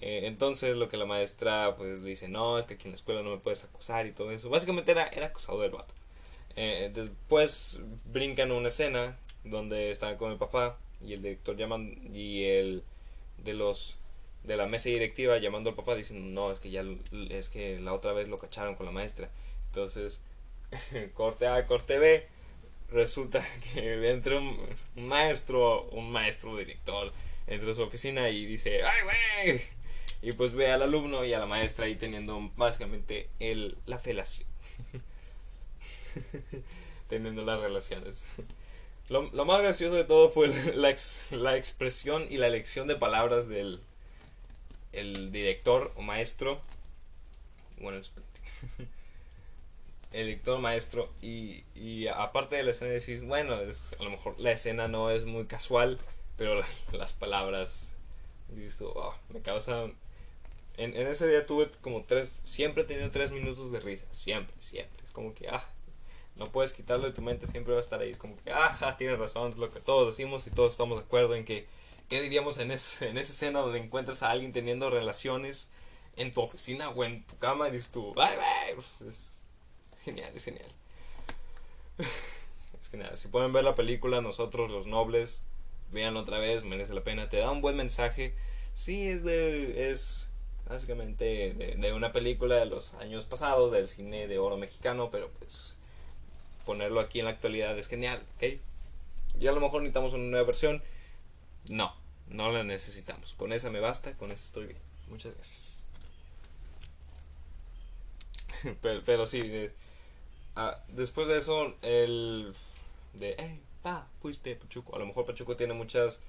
entonces 0.00 0.74
lo 0.76 0.88
que 0.88 0.96
la 0.96 1.06
maestra 1.06 1.76
pues 1.76 2.02
dice, 2.02 2.26
no, 2.28 2.58
es 2.58 2.66
que 2.66 2.74
aquí 2.74 2.88
en 2.88 2.92
la 2.92 2.96
escuela 2.96 3.22
no 3.22 3.30
me 3.30 3.38
puedes 3.38 3.62
acosar 3.64 4.06
y 4.06 4.12
todo 4.12 4.32
eso. 4.32 4.50
Básicamente 4.50 4.90
era, 4.90 5.06
era 5.06 5.26
acosado 5.26 5.60
del 5.60 5.70
vato. 5.70 5.94
después 6.56 7.80
brincan 8.12 8.50
una 8.50 8.68
escena 8.68 9.16
donde 9.44 9.90
están 9.90 10.16
con 10.16 10.32
el 10.32 10.38
papá 10.38 10.78
y 11.00 11.12
el 11.14 11.22
director 11.22 11.56
llaman 11.56 11.98
y 12.12 12.44
el 12.44 12.82
de 13.38 13.54
los 13.54 13.98
de 14.44 14.56
la 14.56 14.66
mesa 14.66 14.88
directiva 14.88 15.38
llamando 15.38 15.70
al 15.70 15.76
papá 15.76 15.94
diciendo 15.94 16.26
no 16.26 16.50
es 16.52 16.58
que 16.58 16.70
ya 16.70 16.84
es 17.30 17.48
que 17.48 17.78
la 17.78 17.92
otra 17.92 18.12
vez 18.12 18.28
lo 18.28 18.38
cacharon 18.38 18.74
con 18.74 18.86
la 18.86 18.92
maestra 18.92 19.30
entonces 19.66 20.22
corte 21.14 21.46
A, 21.46 21.66
corte 21.66 21.98
B, 21.98 22.26
resulta 22.92 23.44
que 23.74 24.10
entra 24.10 24.38
un, 24.38 24.58
maestro, 24.96 25.84
un 25.90 26.10
maestro 26.10 26.56
director, 26.56 27.12
entra 27.46 27.70
a 27.70 27.74
su 27.74 27.82
oficina 27.82 28.28
y 28.28 28.46
dice, 28.46 28.82
¡ay, 28.84 29.02
güey! 29.04 29.60
Y 30.22 30.32
pues 30.32 30.52
ve 30.54 30.70
al 30.70 30.82
alumno 30.82 31.24
y 31.24 31.32
a 31.32 31.38
la 31.38 31.46
maestra 31.46 31.86
ahí 31.86 31.96
teniendo 31.96 32.50
básicamente 32.56 33.28
el, 33.40 33.76
la 33.86 33.98
felación. 33.98 34.46
teniendo 37.08 37.42
las 37.42 37.60
relaciones. 37.60 38.24
Lo, 39.08 39.44
más 39.44 39.60
gracioso 39.60 39.96
de 39.96 40.04
todo 40.04 40.30
fue 40.30 40.48
la, 40.74 40.94
la 41.32 41.56
expresión 41.56 42.26
y 42.30 42.38
la 42.38 42.46
elección 42.46 42.86
de 42.86 42.96
palabras 42.96 43.48
del 43.48 43.80
el 44.92 45.32
director 45.32 45.92
o 45.96 46.02
maestro. 46.02 46.60
Bueno, 47.78 48.00
el 50.12 50.26
dictor 50.26 50.58
maestro 50.60 51.10
y, 51.20 51.64
y 51.74 52.06
aparte 52.08 52.56
de 52.56 52.64
la 52.64 52.70
escena 52.70 52.90
decís, 52.90 53.24
bueno, 53.24 53.60
es, 53.60 53.94
a 53.98 54.02
lo 54.02 54.10
mejor 54.10 54.38
la 54.38 54.52
escena 54.52 54.88
no 54.88 55.10
es 55.10 55.24
muy 55.24 55.46
casual, 55.46 55.98
pero 56.36 56.62
las 56.92 57.12
palabras, 57.12 57.94
oh, 58.80 59.14
me 59.32 59.40
causan... 59.40 59.94
En, 60.78 60.96
en, 60.96 61.06
ese 61.06 61.28
día 61.28 61.46
tuve 61.46 61.70
como 61.82 62.04
tres, 62.04 62.40
siempre 62.44 62.84
he 62.84 62.86
tenido 62.86 63.10
tres 63.10 63.30
minutos 63.30 63.70
de 63.72 63.80
risa, 63.80 64.06
siempre, 64.10 64.54
siempre. 64.58 65.04
Es 65.04 65.10
como 65.10 65.34
que, 65.34 65.48
ah, 65.48 65.62
no 66.36 66.46
puedes 66.46 66.72
quitarlo 66.72 67.04
de 67.04 67.12
tu 67.12 67.20
mente, 67.20 67.46
siempre 67.46 67.74
va 67.74 67.78
a 67.78 67.82
estar 67.82 68.00
ahí. 68.00 68.10
Es 68.10 68.18
como 68.18 68.36
que, 68.38 68.52
ah, 68.52 68.94
tienes 68.96 69.18
razón, 69.18 69.52
es 69.52 69.58
lo 69.58 69.70
que 69.70 69.80
todos 69.80 70.06
decimos 70.16 70.46
y 70.46 70.50
todos 70.50 70.72
estamos 70.72 70.98
de 70.98 71.04
acuerdo 71.04 71.34
en 71.34 71.44
que, 71.44 71.66
¿qué 72.08 72.22
diríamos 72.22 72.56
en, 72.58 72.70
ese, 72.70 73.08
en 73.08 73.18
esa 73.18 73.32
escena 73.32 73.60
donde 73.60 73.80
encuentras 73.80 74.22
a 74.22 74.30
alguien 74.30 74.52
teniendo 74.52 74.88
relaciones 74.88 75.70
en 76.16 76.32
tu 76.32 76.40
oficina 76.40 76.88
o 76.88 77.04
en 77.04 77.22
tu 77.26 77.36
cama 77.38 77.68
y 77.68 77.72
dices 77.72 77.90
tú, 77.90 78.14
bye, 78.14 78.24
bye? 78.24 78.74
Pues 78.74 79.38
genial, 80.02 80.32
es 80.34 80.44
genial. 80.44 80.70
Es 82.80 82.90
genial. 82.90 83.16
Si 83.16 83.28
pueden 83.28 83.52
ver 83.52 83.64
la 83.64 83.74
película, 83.74 84.20
nosotros 84.20 84.70
los 84.70 84.86
nobles, 84.86 85.42
vean 85.92 86.16
otra 86.16 86.38
vez, 86.38 86.64
merece 86.64 86.94
la 86.94 87.04
pena. 87.04 87.28
Te 87.28 87.38
da 87.38 87.50
un 87.50 87.60
buen 87.60 87.76
mensaje. 87.76 88.34
Sí, 88.74 89.08
es 89.08 89.24
de. 89.24 89.90
es 89.90 90.28
básicamente 90.68 91.52
de, 91.54 91.92
una 91.92 92.12
película 92.12 92.56
de 92.56 92.66
los 92.66 92.94
años 92.94 93.26
pasados, 93.26 93.72
del 93.72 93.88
cine 93.88 94.26
de 94.26 94.38
oro 94.38 94.56
mexicano, 94.56 95.10
pero 95.10 95.28
pues 95.38 95.76
ponerlo 96.64 97.00
aquí 97.00 97.18
en 97.18 97.26
la 97.26 97.32
actualidad 97.32 97.76
es 97.76 97.88
genial, 97.88 98.22
¿ok? 98.36 98.58
Y 99.40 99.46
a 99.46 99.52
lo 99.52 99.60
mejor 99.60 99.82
necesitamos 99.82 100.12
una 100.14 100.24
nueva 100.24 100.46
versión. 100.46 100.82
No, 101.68 101.94
no 102.28 102.50
la 102.52 102.64
necesitamos. 102.64 103.34
Con 103.34 103.52
esa 103.52 103.70
me 103.70 103.80
basta, 103.80 104.16
con 104.16 104.32
esa 104.32 104.44
estoy 104.44 104.66
bien. 104.66 104.78
Muchas 105.08 105.34
gracias. 105.34 105.84
pero, 108.80 109.02
pero 109.04 109.26
sí, 109.26 109.40
eh, 109.44 109.72
Ah, 110.54 110.78
después 110.88 111.28
de 111.28 111.38
eso, 111.38 111.74
el 111.82 112.54
de, 113.14 113.34
hey, 113.38 113.60
pa, 113.82 114.06
fuiste 114.20 114.54
Pachuco. 114.56 114.94
A 114.94 114.98
lo 114.98 115.06
mejor 115.06 115.24
Pachuco 115.24 115.56
tiene 115.56 115.74
muchas, 115.74 116.20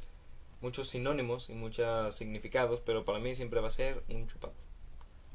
muchos 0.62 0.90
sinónimos 0.90 1.50
y 1.50 1.54
muchos 1.54 2.16
significados, 2.16 2.80
pero 2.80 3.04
para 3.04 3.20
mí 3.20 3.36
siempre 3.36 3.60
va 3.60 3.68
a 3.68 3.72
ser 3.72 4.04
un 4.10 4.28
chupado. 4.28 4.54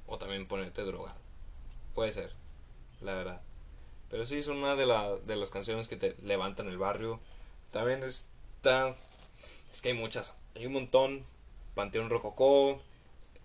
O 0.07 0.19
también 0.19 0.47
ponerte 0.47 0.83
drogado. 0.83 1.19
Puede 1.95 2.13
ser, 2.13 2.33
la 3.03 3.15
verdad. 3.15 3.43
Pero 4.11 4.25
sí, 4.25 4.41
son 4.41 4.59
una 4.59 4.75
de, 4.75 4.87
la, 4.87 5.17
de 5.17 5.37
las 5.37 5.51
canciones 5.51 5.87
que 5.87 5.97
te 5.97 6.17
levantan 6.23 6.69
el 6.69 6.79
barrio. 6.79 7.21
También 7.73 8.03
está, 8.03 8.97
es 9.71 9.83
que 9.83 9.91
hay 9.91 9.95
muchas, 9.95 10.33
hay 10.57 10.67
un 10.67 10.73
montón. 10.73 11.25
Panteón 11.75 12.11
Rococó, 12.11 12.81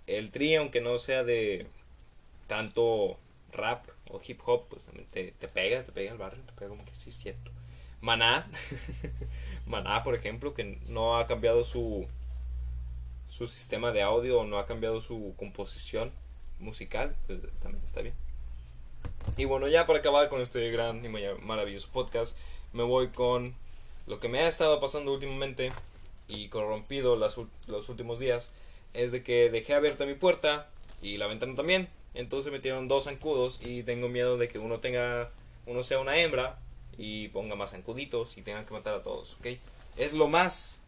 el 0.08 0.32
tri, 0.32 0.56
aunque 0.56 0.82
no 0.82 0.97
sea 0.97 1.23
de 1.23 1.67
tanto 2.47 3.17
rap 3.51 3.86
o 4.09 4.21
hip 4.25 4.41
hop, 4.45 4.67
pues 4.69 4.83
también 4.83 5.07
te, 5.11 5.31
te 5.31 5.47
pega, 5.47 5.83
te 5.83 5.91
pega 5.91 6.11
el 6.11 6.17
barrio, 6.17 6.41
te 6.43 6.53
pega 6.53 6.69
como 6.69 6.85
que 6.85 6.93
sí 6.93 7.09
es 7.09 7.15
cierto. 7.15 7.51
Maná, 8.01 8.49
Maná, 9.65 10.03
por 10.03 10.15
ejemplo, 10.15 10.53
que 10.53 10.79
no 10.89 11.17
ha 11.17 11.25
cambiado 11.25 11.63
su, 11.63 12.05
su 13.29 13.47
sistema 13.47 13.91
de 13.91 14.01
audio 14.01 14.43
no 14.43 14.59
ha 14.59 14.65
cambiado 14.65 15.01
su 15.01 15.33
composición 15.37 16.11
musical, 16.59 17.15
pues 17.27 17.39
también 17.61 17.83
está 17.83 18.01
bien. 18.01 18.13
Y 19.37 19.45
bueno, 19.45 19.67
ya 19.67 19.87
para 19.87 19.99
acabar 19.99 20.29
con 20.29 20.41
este 20.41 20.69
gran 20.69 21.03
y 21.03 21.09
maravilloso 21.09 21.89
podcast, 21.91 22.37
me 22.73 22.83
voy 22.83 23.07
con 23.07 23.55
lo 24.05 24.19
que 24.19 24.27
me 24.27 24.41
ha 24.41 24.47
estado 24.47 24.79
pasando 24.79 25.13
últimamente 25.13 25.71
y 26.27 26.49
corrompido 26.49 27.15
los 27.15 27.89
últimos 27.89 28.19
días. 28.19 28.53
Es 28.93 29.11
de 29.11 29.23
que 29.23 29.49
dejé 29.49 29.73
abierta 29.73 30.05
mi 30.05 30.13
puerta 30.13 30.69
y 31.01 31.17
la 31.17 31.27
ventana 31.27 31.55
también 31.55 31.87
entonces 32.13 32.52
metieron 32.52 32.88
dos 32.88 33.06
zancudos 33.06 33.60
y 33.63 33.83
tengo 33.83 34.10
miedo 34.10 34.37
de 34.37 34.48
que 34.48 34.60
uno 34.60 34.79
tenga, 34.79 35.31
uno 35.65 35.83
sea 35.83 36.00
una 36.00 36.17
hembra 36.17 36.60
y 36.98 37.29
ponga 37.29 37.56
más 37.56 37.71
zancuditos 37.71 38.37
y 38.37 38.42
tengan 38.42 38.65
que 38.65 38.73
matar 38.73 38.94
a 38.94 39.04
todos, 39.04 39.35
¿ok? 39.35 39.48
Es 39.98 40.13
lo 40.13 40.27
más 40.27 40.81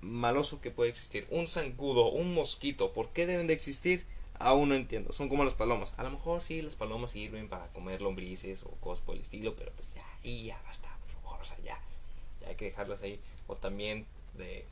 maloso 0.00 0.60
que 0.60 0.70
puede 0.70 0.90
existir. 0.90 1.26
Un 1.30 1.48
zancudo, 1.48 2.08
un 2.10 2.34
mosquito, 2.34 2.92
¿por 2.92 3.10
qué 3.10 3.26
deben 3.26 3.46
de 3.46 3.54
existir? 3.54 4.04
Aún 4.38 4.70
no 4.70 4.74
entiendo. 4.74 5.12
Son 5.12 5.28
como 5.28 5.44
las 5.44 5.54
palomas. 5.54 5.94
A 5.96 6.02
lo 6.02 6.10
mejor 6.10 6.40
sí, 6.40 6.60
las 6.60 6.74
palomas 6.74 7.12
sirven 7.12 7.48
para 7.48 7.68
comer 7.68 8.02
lombrices 8.02 8.64
o 8.64 8.70
cosas 8.80 9.04
por 9.04 9.14
el 9.14 9.22
estilo, 9.22 9.54
pero 9.54 9.70
pues 9.72 9.94
ya, 9.94 10.04
y 10.22 10.46
ya 10.46 10.60
basta, 10.64 10.88
por 11.02 11.22
favor, 11.22 11.40
o 11.40 11.44
sea, 11.44 11.58
ya. 11.64 11.80
Ya 12.40 12.48
hay 12.48 12.56
que 12.56 12.66
dejarlas 12.66 13.02
ahí. 13.02 13.20
O 13.46 13.56
también 13.56 14.06
de 14.34 14.64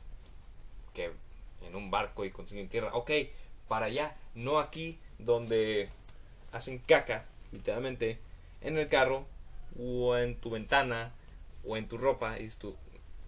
que 0.93 1.11
en 1.65 1.75
un 1.75 1.89
barco 1.89 2.25
y 2.25 2.31
consiguen 2.31 2.67
tierra. 2.67 2.93
Ok, 2.93 3.11
para 3.71 3.85
allá, 3.85 4.17
no 4.35 4.59
aquí 4.59 4.99
donde 5.17 5.87
hacen 6.51 6.77
caca, 6.79 7.23
literalmente, 7.53 8.19
en 8.59 8.77
el 8.77 8.89
carro 8.89 9.25
o 9.79 10.17
en 10.17 10.35
tu 10.35 10.49
ventana 10.49 11.13
o 11.65 11.77
en 11.77 11.87
tu 11.87 11.97
ropa 11.97 12.37
y 12.37 12.43
dices 12.43 12.65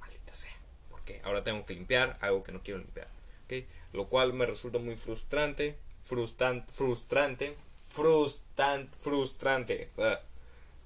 maldita 0.01 0.33
sea, 0.33 0.51
porque 0.89 1.21
ahora 1.23 1.45
tengo 1.45 1.65
que 1.65 1.75
limpiar 1.75 2.17
algo 2.19 2.43
que 2.43 2.51
no 2.51 2.61
quiero 2.61 2.81
limpiar. 2.81 3.07
¿ok? 3.45 3.53
¿ok? 3.53 3.67
Lo 3.93 4.09
cual 4.09 4.33
me 4.33 4.45
resulta 4.45 4.79
muy 4.79 4.97
frustrante, 4.97 5.77
frustrante, 6.01 6.69
frustrante, 6.73 7.55
frustrante, 7.79 8.97
frustrante. 8.99 9.89
Ah, 9.97 10.19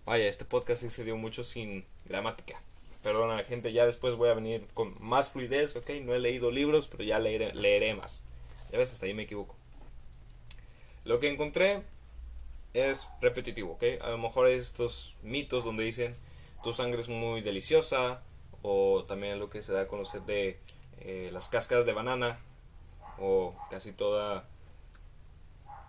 vaya, 0.05 0.27
este 0.27 0.45
podcast 0.45 0.87
se 0.87 1.03
dio 1.03 1.17
mucho 1.17 1.43
sin 1.43 1.83
gramática. 2.05 2.61
Perdona, 3.01 3.43
gente, 3.43 3.73
ya 3.73 3.87
después 3.87 4.13
voy 4.13 4.29
a 4.29 4.35
venir 4.35 4.67
con 4.75 4.93
más 4.99 5.31
fluidez, 5.31 5.75
¿ok? 5.77 5.89
No 6.03 6.13
he 6.13 6.19
leído 6.19 6.51
libros, 6.51 6.87
pero 6.87 7.03
ya 7.03 7.17
leeré, 7.17 7.55
leeré 7.55 7.95
más. 7.95 8.23
Ya 8.71 8.77
ves, 8.77 8.91
hasta 8.91 9.05
ahí 9.05 9.13
me 9.13 9.23
equivoco. 9.23 9.55
Lo 11.03 11.19
que 11.19 11.29
encontré 11.29 11.83
es 12.73 13.07
repetitivo, 13.21 13.73
¿ok? 13.73 13.83
A 14.01 14.09
lo 14.09 14.17
mejor 14.17 14.47
estos 14.47 15.15
mitos 15.23 15.63
donde 15.63 15.83
dicen 15.83 16.13
tu 16.63 16.73
sangre 16.73 16.99
es 16.99 17.09
muy 17.09 17.41
deliciosa, 17.41 18.21
o 18.61 19.05
también 19.07 19.39
lo 19.39 19.49
que 19.49 19.61
se 19.61 19.73
da 19.73 19.81
a 19.81 19.87
conocer 19.87 20.21
de 20.23 20.59
eh, 20.99 21.29
las 21.31 21.47
cáscaras 21.47 21.85
de 21.85 21.93
banana, 21.93 22.39
o 23.19 23.55
casi 23.69 23.91
toda 23.91 24.47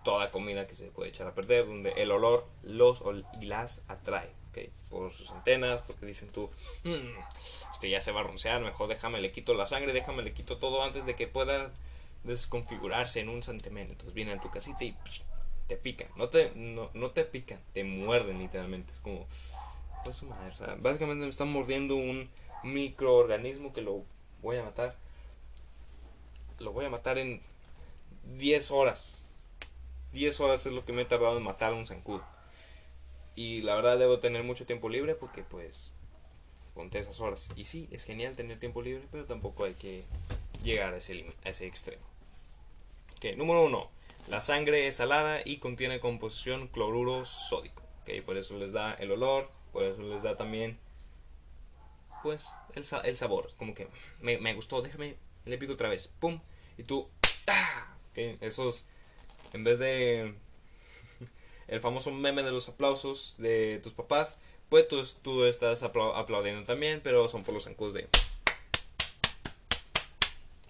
toda 0.03 0.31
comida 0.31 0.65
que 0.65 0.75
se 0.75 0.85
puede 0.85 1.09
echar 1.09 1.27
a 1.27 1.35
perder, 1.35 1.67
donde 1.67 1.91
el 1.91 2.11
olor 2.11 2.47
los 2.63 3.03
y 3.41 3.45
las 3.45 3.83
atrae, 3.89 4.31
¿ok? 4.49 4.69
Por 4.89 5.11
sus 5.11 5.29
antenas, 5.31 5.81
porque 5.81 6.05
dicen 6.05 6.29
tú, 6.29 6.49
mm, 6.83 7.71
este 7.71 7.89
ya 7.89 7.99
se 7.99 8.11
va 8.11 8.21
a 8.21 8.23
roncear, 8.23 8.61
mejor 8.61 8.87
déjame 8.87 9.19
le 9.19 9.31
quito 9.31 9.53
la 9.53 9.65
sangre, 9.67 9.91
déjame 9.91 10.23
le 10.23 10.33
quito 10.33 10.57
todo 10.57 10.83
antes 10.83 11.05
de 11.05 11.15
que 11.15 11.27
pueda 11.27 11.71
desconfigurarse 12.23 13.19
en 13.19 13.29
un 13.29 13.43
santiamén. 13.43 13.89
Entonces 13.89 14.13
vienen 14.13 14.37
a 14.37 14.41
tu 14.41 14.49
casita 14.49 14.83
y 14.83 14.95
te 15.67 15.77
pican. 15.77 16.07
No 16.15 16.29
te, 16.29 16.51
no, 16.55 16.89
no 16.93 17.11
te 17.11 17.23
pican, 17.23 17.59
te 17.73 17.83
muerden 17.83 18.39
literalmente. 18.39 18.91
Es 18.91 18.99
como, 18.99 19.25
pues 20.03 20.17
su 20.17 20.25
madre. 20.25 20.53
Básicamente 20.79 21.23
me 21.23 21.29
están 21.29 21.51
mordiendo 21.51 21.95
un 21.95 22.29
microorganismo 22.63 23.73
que 23.73 23.81
lo 23.81 24.03
voy 24.41 24.57
a 24.57 24.63
matar. 24.63 24.95
Lo 26.59 26.73
voy 26.73 26.85
a 26.85 26.89
matar 26.89 27.17
en 27.17 27.41
10 28.37 28.71
horas. 28.71 29.29
10 30.13 30.39
horas 30.41 30.65
es 30.65 30.73
lo 30.73 30.83
que 30.83 30.93
me 30.93 31.03
he 31.03 31.05
tardado 31.05 31.37
en 31.37 31.43
matar 31.43 31.73
un 31.73 31.87
zancudo. 31.87 32.23
Y 33.35 33.61
la 33.61 33.75
verdad 33.75 33.97
debo 33.97 34.19
tener 34.19 34.43
mucho 34.43 34.65
tiempo 34.65 34.89
libre 34.89 35.15
porque 35.15 35.43
pues 35.43 35.93
conté 36.73 36.99
esas 36.99 37.19
horas. 37.19 37.49
Y 37.55 37.65
sí, 37.65 37.87
es 37.91 38.03
genial 38.03 38.35
tener 38.35 38.59
tiempo 38.59 38.81
libre, 38.81 39.07
pero 39.11 39.25
tampoco 39.25 39.65
hay 39.65 39.75
que 39.75 40.03
llegar 40.63 40.93
a 40.93 40.97
ese, 40.97 41.25
a 41.45 41.49
ese 41.49 41.67
extremo. 41.67 42.08
Número 43.35 43.65
1. 43.65 43.91
La 44.29 44.41
sangre 44.41 44.87
es 44.87 44.95
salada 44.95 45.41
y 45.43 45.57
contiene 45.57 45.99
composición 45.99 46.67
cloruro 46.67 47.25
sódico. 47.25 47.83
Okay, 48.01 48.21
por 48.21 48.37
eso 48.37 48.57
les 48.57 48.71
da 48.71 48.93
el 48.93 49.11
olor, 49.11 49.49
por 49.73 49.83
eso 49.83 50.01
les 50.01 50.23
da 50.23 50.37
también 50.37 50.79
pues 52.23 52.47
el, 52.75 52.85
el 53.03 53.17
sabor. 53.17 53.49
Como 53.57 53.73
que 53.73 53.87
me, 54.21 54.53
gustó, 54.53 54.81
déjame, 54.81 55.17
le 55.45 55.57
pico 55.57 55.73
otra 55.73 55.89
vez. 55.89 56.07
¡Pum! 56.19 56.39
Y 56.77 56.83
tú... 56.83 57.09
¡ah! 57.47 57.95
Esos... 58.15 58.85
En 59.53 59.63
vez 59.63 59.79
de... 59.79 60.33
El 61.67 61.81
famoso 61.81 62.11
meme 62.11 62.41
de 62.43 62.51
los 62.51 62.67
aplausos 62.69 63.35
de 63.37 63.79
tus 63.83 63.93
papás, 63.93 64.39
pues 64.69 64.87
tú, 65.21 65.43
estás 65.45 65.83
aplaudiendo 65.83 66.65
también, 66.65 67.01
pero 67.03 67.29
son 67.29 67.43
por 67.43 67.53
los 67.53 67.65
zancudos 67.65 67.93
de 67.93 68.07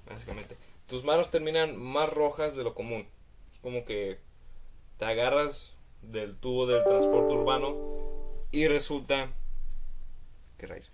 básicamente. 0.10 0.58
Tus 0.89 1.03
manos 1.03 1.29
terminan 1.29 1.77
más 1.77 2.11
rojas 2.11 2.55
de 2.55 2.63
lo 2.63 2.73
común. 2.73 3.07
Es 3.51 3.59
como 3.59 3.85
que 3.85 4.19
te 4.97 5.05
agarras 5.05 5.73
del 6.01 6.35
tubo 6.35 6.65
del 6.65 6.83
transporte 6.83 7.33
urbano 7.33 7.77
y 8.51 8.67
resulta 8.67 9.29
qué 10.57 10.67
raíz 10.67 10.89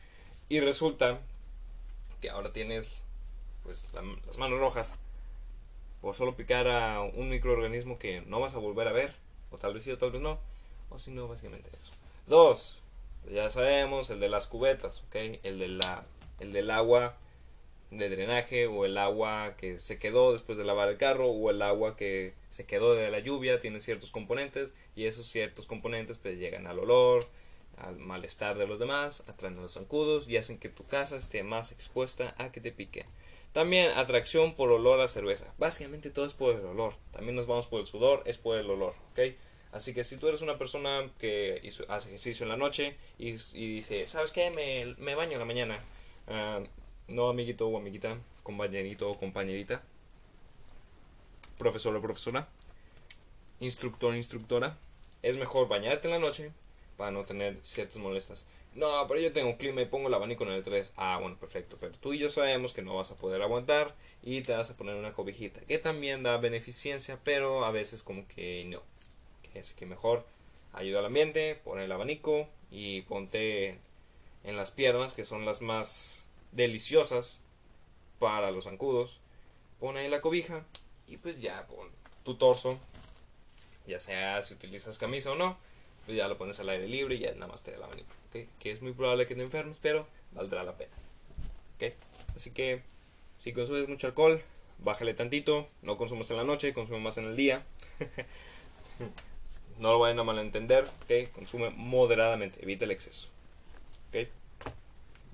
y 0.50 0.60
resulta 0.60 1.20
que 2.22 2.30
ahora 2.30 2.52
tienes 2.52 3.04
pues 3.64 3.88
las 4.26 4.38
manos 4.38 4.60
rojas 4.60 4.98
por 6.02 6.14
solo 6.14 6.36
picar 6.36 6.68
a 6.68 7.02
un 7.02 7.30
microorganismo 7.30 7.98
que 7.98 8.22
no 8.22 8.40
vas 8.40 8.56
a 8.56 8.60
volver 8.60 8.88
a 8.88 8.92
ver 8.92 9.14
o 9.52 9.58
tal 9.58 9.74
vez 9.74 9.84
sí 9.84 9.92
o 9.92 9.98
tal 9.98 10.12
vez 10.12 10.22
no 10.22 10.40
o 10.90 11.00
si 11.00 11.12
no 11.12 11.28
básicamente 11.28 11.70
eso 11.78 11.92
dos 12.28 12.80
ya 13.32 13.50
sabemos 13.50 14.10
el 14.10 14.20
de 14.20 14.30
las 14.30 14.48
cubetas 14.48 15.02
ok 15.08 15.40
el 15.44 15.60
de 15.60 15.68
la 15.68 16.04
el 16.40 16.54
del 16.54 16.70
agua 16.70 17.16
de 17.98 18.10
drenaje 18.10 18.68
o 18.68 18.86
el 18.86 18.98
agua 18.98 19.56
que 19.58 19.80
se 19.80 20.00
quedó 20.00 20.34
después 20.34 20.58
de 20.58 20.66
lavar 20.66 20.90
el 20.90 20.98
carro 20.98 21.30
o 21.30 21.50
el 21.50 21.62
agua 21.62 21.96
que 21.96 22.34
se 22.50 22.66
quedó 22.66 22.96
de 22.96 23.10
la 23.10 23.20
lluvia 23.20 23.60
tiene 23.60 23.80
ciertos 23.80 24.12
componentes 24.12 24.70
y 24.96 25.06
esos 25.06 25.28
ciertos 25.28 25.66
componentes 25.66 26.18
pues 26.18 26.38
llegan 26.38 26.68
al 26.68 26.80
olor, 26.80 27.26
al 27.78 27.98
malestar 27.98 28.58
de 28.58 28.68
los 28.68 28.80
demás, 28.80 29.24
atraen 29.28 29.58
a 29.58 29.62
los 29.62 29.74
zancudos 29.74 30.28
y 30.28 30.38
hacen 30.38 30.58
que 30.58 30.70
tu 30.70 30.86
casa 30.86 31.18
esté 31.18 31.44
más 31.44 31.72
expuesta 31.72 32.36
a 32.38 32.52
que 32.52 32.62
te 32.62 32.72
pique. 32.72 33.06
También 33.54 33.92
atracción 33.92 34.54
por 34.54 34.70
olor 34.72 35.00
a 35.00 35.08
cerveza. 35.08 35.54
Básicamente 35.58 36.10
todo 36.10 36.26
es 36.26 36.34
por 36.34 36.56
el 36.56 36.66
olor. 36.66 36.94
También 37.12 37.36
nos 37.36 37.48
vamos 37.48 37.68
por 37.68 37.80
el 37.80 37.88
sudor, 37.88 38.22
es 38.26 38.38
por 38.38 38.58
el 38.58 38.70
olor. 38.70 38.96
Así 39.72 39.94
que 39.94 40.04
si 40.04 40.18
tú 40.18 40.28
eres 40.28 40.42
una 40.42 40.58
persona 40.58 41.10
que 41.20 41.62
hace 41.88 42.10
ejercicio 42.10 42.44
en 42.44 42.50
la 42.50 42.58
noche 42.58 42.96
y, 43.18 43.32
dice, 43.32 44.08
¿sabes 44.10 44.32
qué? 44.32 44.50
Me, 44.52 44.96
me, 44.98 45.16
baño 45.16 45.34
en 45.34 45.40
la 45.40 45.46
mañana. 45.46 45.80
Ah, 46.28 46.60
no 47.08 47.30
amiguito 47.30 47.68
o 47.68 47.78
amiguita, 47.78 48.18
compañerito 48.44 49.10
o 49.10 49.18
compañerita, 49.18 49.84
profesor 51.58 51.96
o 51.96 52.02
profesora, 52.02 52.48
instructor 53.60 54.16
instructora, 54.16 54.78
es 55.22 55.38
mejor 55.38 55.68
bañarte 55.68 56.08
en 56.08 56.14
la 56.14 56.20
noche 56.20 56.52
para 56.98 57.12
no 57.12 57.26
tener 57.26 57.58
ciertas 57.62 57.98
molestias. 57.98 58.46
No, 58.76 59.08
pero 59.08 59.22
yo 59.22 59.32
tengo 59.32 59.58
clima 59.58 59.82
y 59.82 59.86
pongo 59.86 60.10
el 60.10 60.14
abanico 60.14 60.44
en 60.44 60.52
el 60.52 60.64
3. 60.64 60.92
Ah, 60.98 61.18
bueno, 61.22 61.38
perfecto. 61.38 61.78
Pero 61.80 61.94
tú 61.94 62.14
y 62.14 62.20
yo 62.20 62.30
sabemos 62.30 62.74
que 62.74 62.82
no 62.82 62.96
vas 62.96 63.10
a 63.12 63.16
poder 63.16 63.42
aguantar 63.42 63.96
y 64.22 64.42
te 64.42 64.54
vas 64.54 64.70
a 64.70 64.76
poner 64.76 64.96
una 64.96 65.14
cobijita, 65.14 65.62
que 65.62 65.80
también 65.80 66.24
da 66.24 66.38
beneficencia, 66.38 67.18
pero 67.24 67.64
a 67.64 67.72
veces 67.72 68.04
como 68.04 68.28
que 68.28 68.66
no. 68.66 68.82
Es 69.54 69.72
que 69.72 69.86
mejor 69.86 70.26
ayuda 70.74 71.00
al 71.00 71.06
ambiente, 71.06 71.56
pon 71.64 71.80
el 71.80 71.92
abanico 71.92 72.50
y 72.70 73.04
ponte 73.04 73.80
en 74.44 74.58
las 74.58 74.72
piernas, 74.72 75.14
que 75.14 75.24
son 75.24 75.46
las 75.46 75.62
más 75.62 76.25
deliciosas 76.52 77.42
para 78.20 78.52
los 78.52 78.66
zancudos. 78.66 79.20
Pon 79.80 79.98
ahí 79.98 80.08
la 80.10 80.22
cobija 80.22 80.64
y 81.08 81.18
pues 81.18 81.42
ya 81.42 81.68
pon 81.68 81.90
tu 82.24 82.36
torso, 82.36 82.80
ya 83.88 84.00
sea 84.00 84.42
si 84.42 84.54
utilizas 84.54 84.98
camisa 84.98 85.32
o 85.32 85.36
no, 85.36 85.58
pues 86.06 86.18
ya 86.18 86.28
lo 86.28 86.38
pones 86.38 86.60
al 86.60 86.70
aire 86.70 86.88
libre 86.88 87.16
y 87.16 87.20
ya 87.20 87.34
nada 87.34 87.48
más 87.48 87.64
te 87.64 87.72
da 87.72 87.80
la 87.80 87.86
abanico. 87.86 88.10
Que 88.60 88.72
es 88.72 88.82
muy 88.82 88.92
probable 88.92 89.28
que 89.28 89.36
te 89.36 89.42
enfermes, 89.42 89.80
pero 89.82 90.08
valdrá 90.34 90.64
la 90.64 90.76
pena. 90.78 90.92
Así 92.36 92.52
que 92.52 92.82
si 93.40 93.54
consumes 93.54 93.88
mucho 93.88 94.08
alcohol, 94.08 94.42
bájale 94.80 95.14
tantito, 95.14 95.68
no 95.82 95.98
consumas 95.98 96.30
en 96.32 96.38
la 96.38 96.44
noche, 96.44 96.74
consume 96.74 97.00
más 97.00 97.18
en 97.18 97.26
el 97.26 97.36
día. 97.36 97.64
no 99.80 99.92
lo 99.94 100.00
vayan 100.00 100.20
a 100.20 100.24
malentender, 100.24 100.86
consume 101.34 101.70
moderadamente, 101.70 102.62
evita 102.62 102.86
el 102.86 102.92
exceso. 102.92 103.30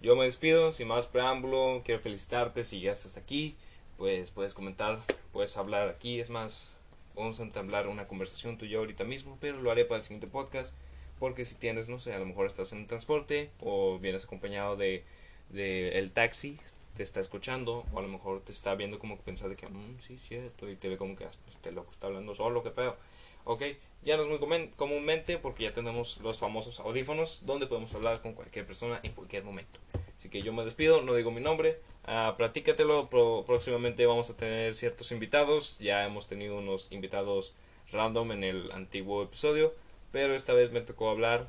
Yo 0.01 0.15
me 0.15 0.25
despido, 0.25 0.71
sin 0.71 0.87
más 0.87 1.05
preámbulo, 1.05 1.83
quiero 1.85 2.01
felicitarte 2.01 2.63
si 2.63 2.81
ya 2.81 2.91
estás 2.91 3.17
aquí, 3.17 3.55
pues 3.97 4.31
puedes 4.31 4.55
comentar, 4.55 4.97
puedes 5.31 5.55
hablar 5.57 5.89
aquí, 5.89 6.19
es 6.19 6.31
más, 6.31 6.75
vamos 7.15 7.39
a 7.39 7.43
entablar 7.43 7.87
una 7.87 8.07
conversación 8.07 8.57
tú 8.57 8.65
y 8.65 8.69
yo 8.69 8.79
ahorita 8.79 9.03
mismo, 9.03 9.37
pero 9.39 9.61
lo 9.61 9.69
haré 9.69 9.85
para 9.85 9.97
el 9.99 10.03
siguiente 10.03 10.25
podcast, 10.25 10.73
porque 11.19 11.45
si 11.45 11.53
tienes, 11.53 11.87
no 11.87 11.99
sé, 11.99 12.15
a 12.15 12.19
lo 12.19 12.25
mejor 12.25 12.47
estás 12.47 12.73
en 12.73 12.79
el 12.79 12.87
transporte 12.87 13.51
o 13.59 13.99
vienes 13.99 14.25
acompañado 14.25 14.75
de, 14.75 15.03
de 15.49 15.99
el 15.99 16.11
taxi, 16.11 16.57
te 16.95 17.03
está 17.03 17.19
escuchando, 17.19 17.85
o 17.93 17.99
a 17.99 18.01
lo 18.01 18.07
mejor 18.07 18.41
te 18.41 18.51
está 18.51 18.75
viendo 18.75 18.99
como 18.99 19.17
que 19.17 19.23
pensar 19.23 19.49
de 19.49 19.55
que, 19.55 19.67
mmm, 19.67 19.99
sí, 19.99 20.17
cierto, 20.17 20.69
y 20.69 20.75
te 20.75 20.89
ve 20.89 20.97
como 20.97 21.15
que 21.15 21.25
este 21.49 21.71
loco 21.71 21.91
está 21.91 22.07
hablando 22.07 22.35
solo, 22.35 22.63
qué 22.63 22.71
pedo. 22.71 22.95
Ok, 23.43 23.63
ya 24.03 24.17
no 24.17 24.23
es 24.23 24.29
muy 24.29 24.39
comúnmente 24.77 25.37
porque 25.37 25.63
ya 25.63 25.73
tenemos 25.73 26.19
los 26.21 26.37
famosos 26.37 26.79
audífonos 26.79 27.45
donde 27.45 27.65
podemos 27.65 27.93
hablar 27.95 28.21
con 28.21 28.33
cualquier 28.33 28.67
persona 28.67 28.99
en 29.03 29.13
cualquier 29.13 29.43
momento. 29.43 29.79
Así 30.15 30.29
que 30.29 30.43
yo 30.43 30.53
me 30.53 30.63
despido, 30.63 31.01
no 31.01 31.15
digo 31.15 31.31
mi 31.31 31.41
nombre, 31.41 31.79
uh, 32.07 32.35
platícatelo, 32.35 33.09
próximamente 33.09 34.05
vamos 34.05 34.29
a 34.29 34.37
tener 34.37 34.75
ciertos 34.75 35.11
invitados, 35.11 35.79
ya 35.79 36.05
hemos 36.05 36.27
tenido 36.27 36.57
unos 36.57 36.91
invitados 36.91 37.55
random 37.91 38.33
en 38.33 38.43
el 38.43 38.71
antiguo 38.71 39.23
episodio, 39.23 39.73
pero 40.11 40.35
esta 40.35 40.53
vez 40.53 40.71
me 40.71 40.81
tocó 40.81 41.09
hablar 41.09 41.47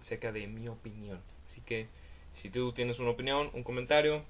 acerca 0.00 0.32
de 0.32 0.46
mi 0.46 0.68
opinión. 0.68 1.20
Así 1.46 1.62
que 1.62 1.86
si 2.34 2.50
tú 2.50 2.72
tienes 2.72 2.98
una 2.98 3.10
opinión, 3.10 3.50
un 3.54 3.62
comentario, 3.62 4.22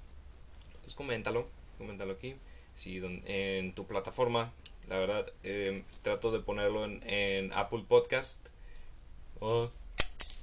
pues 0.81 0.95
coméntalo, 0.95 1.47
coméntalo 1.77 2.13
aquí. 2.13 2.35
Si 2.73 3.01
en 3.25 3.73
tu 3.73 3.85
plataforma 3.85 4.53
la 4.91 4.97
verdad, 4.97 5.31
eh, 5.43 5.83
trato 6.01 6.31
de 6.31 6.39
ponerlo 6.39 6.85
en, 6.85 7.53
Apple 7.53 7.85
Podcast. 7.87 8.47
Oh. 9.39 9.69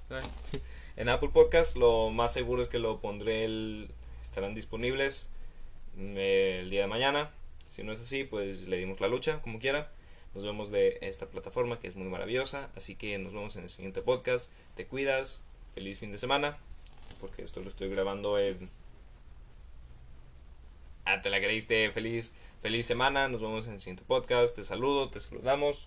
en 0.96 1.08
Apple 1.08 1.28
Podcast 1.32 1.76
lo 1.76 2.10
más 2.10 2.32
seguro 2.32 2.62
es 2.62 2.68
que 2.68 2.78
lo 2.78 3.00
pondré, 3.00 3.44
el, 3.44 3.90
estarán 4.22 4.54
disponibles 4.54 5.28
mm, 5.96 6.16
el 6.16 6.70
día 6.70 6.82
de 6.82 6.86
mañana. 6.86 7.30
Si 7.68 7.82
no 7.82 7.92
es 7.92 8.00
así, 8.00 8.24
pues 8.24 8.62
le 8.68 8.78
dimos 8.78 9.00
la 9.00 9.08
lucha, 9.08 9.42
como 9.42 9.58
quiera. 9.58 9.90
Nos 10.34 10.44
vemos 10.44 10.70
de 10.70 10.98
esta 11.02 11.26
plataforma 11.26 11.78
que 11.78 11.88
es 11.88 11.96
muy 11.96 12.08
maravillosa. 12.08 12.70
Así 12.74 12.94
que 12.94 13.18
nos 13.18 13.34
vemos 13.34 13.56
en 13.56 13.64
el 13.64 13.68
siguiente 13.68 14.00
podcast. 14.00 14.50
Te 14.74 14.86
cuidas. 14.86 15.42
Feliz 15.74 15.98
fin 15.98 16.10
de 16.10 16.18
semana. 16.18 16.56
Porque 17.20 17.42
esto 17.42 17.60
lo 17.60 17.68
estoy 17.68 17.90
grabando 17.90 18.38
en... 18.38 18.70
Ah, 21.10 21.22
te 21.22 21.30
la 21.30 21.40
creíste. 21.40 21.90
Feliz 21.90 22.34
feliz 22.60 22.86
semana, 22.86 23.28
nos 23.28 23.40
vemos 23.40 23.66
en 23.66 23.74
el 23.74 23.80
siguiente 23.80 24.02
podcast, 24.06 24.54
te 24.54 24.64
saludo, 24.64 25.08
te 25.08 25.20
saludamos, 25.20 25.86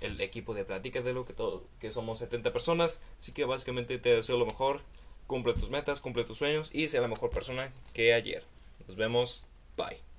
el 0.00 0.20
equipo 0.20 0.54
de 0.54 1.12
lo 1.12 1.24
que, 1.24 1.32
todo, 1.32 1.64
que 1.80 1.90
somos 1.90 2.18
70 2.18 2.52
personas, 2.52 3.02
así 3.18 3.32
que 3.32 3.44
básicamente 3.44 3.98
te 3.98 4.14
deseo 4.14 4.38
lo 4.38 4.46
mejor, 4.46 4.82
cumple 5.26 5.54
tus 5.54 5.70
metas, 5.70 6.00
cumple 6.00 6.24
tus 6.24 6.38
sueños 6.38 6.70
y 6.72 6.88
sea 6.88 7.00
la 7.00 7.08
mejor 7.08 7.30
persona 7.30 7.72
que 7.94 8.12
ayer. 8.14 8.44
Nos 8.86 8.96
vemos, 8.96 9.44
bye. 9.76 10.13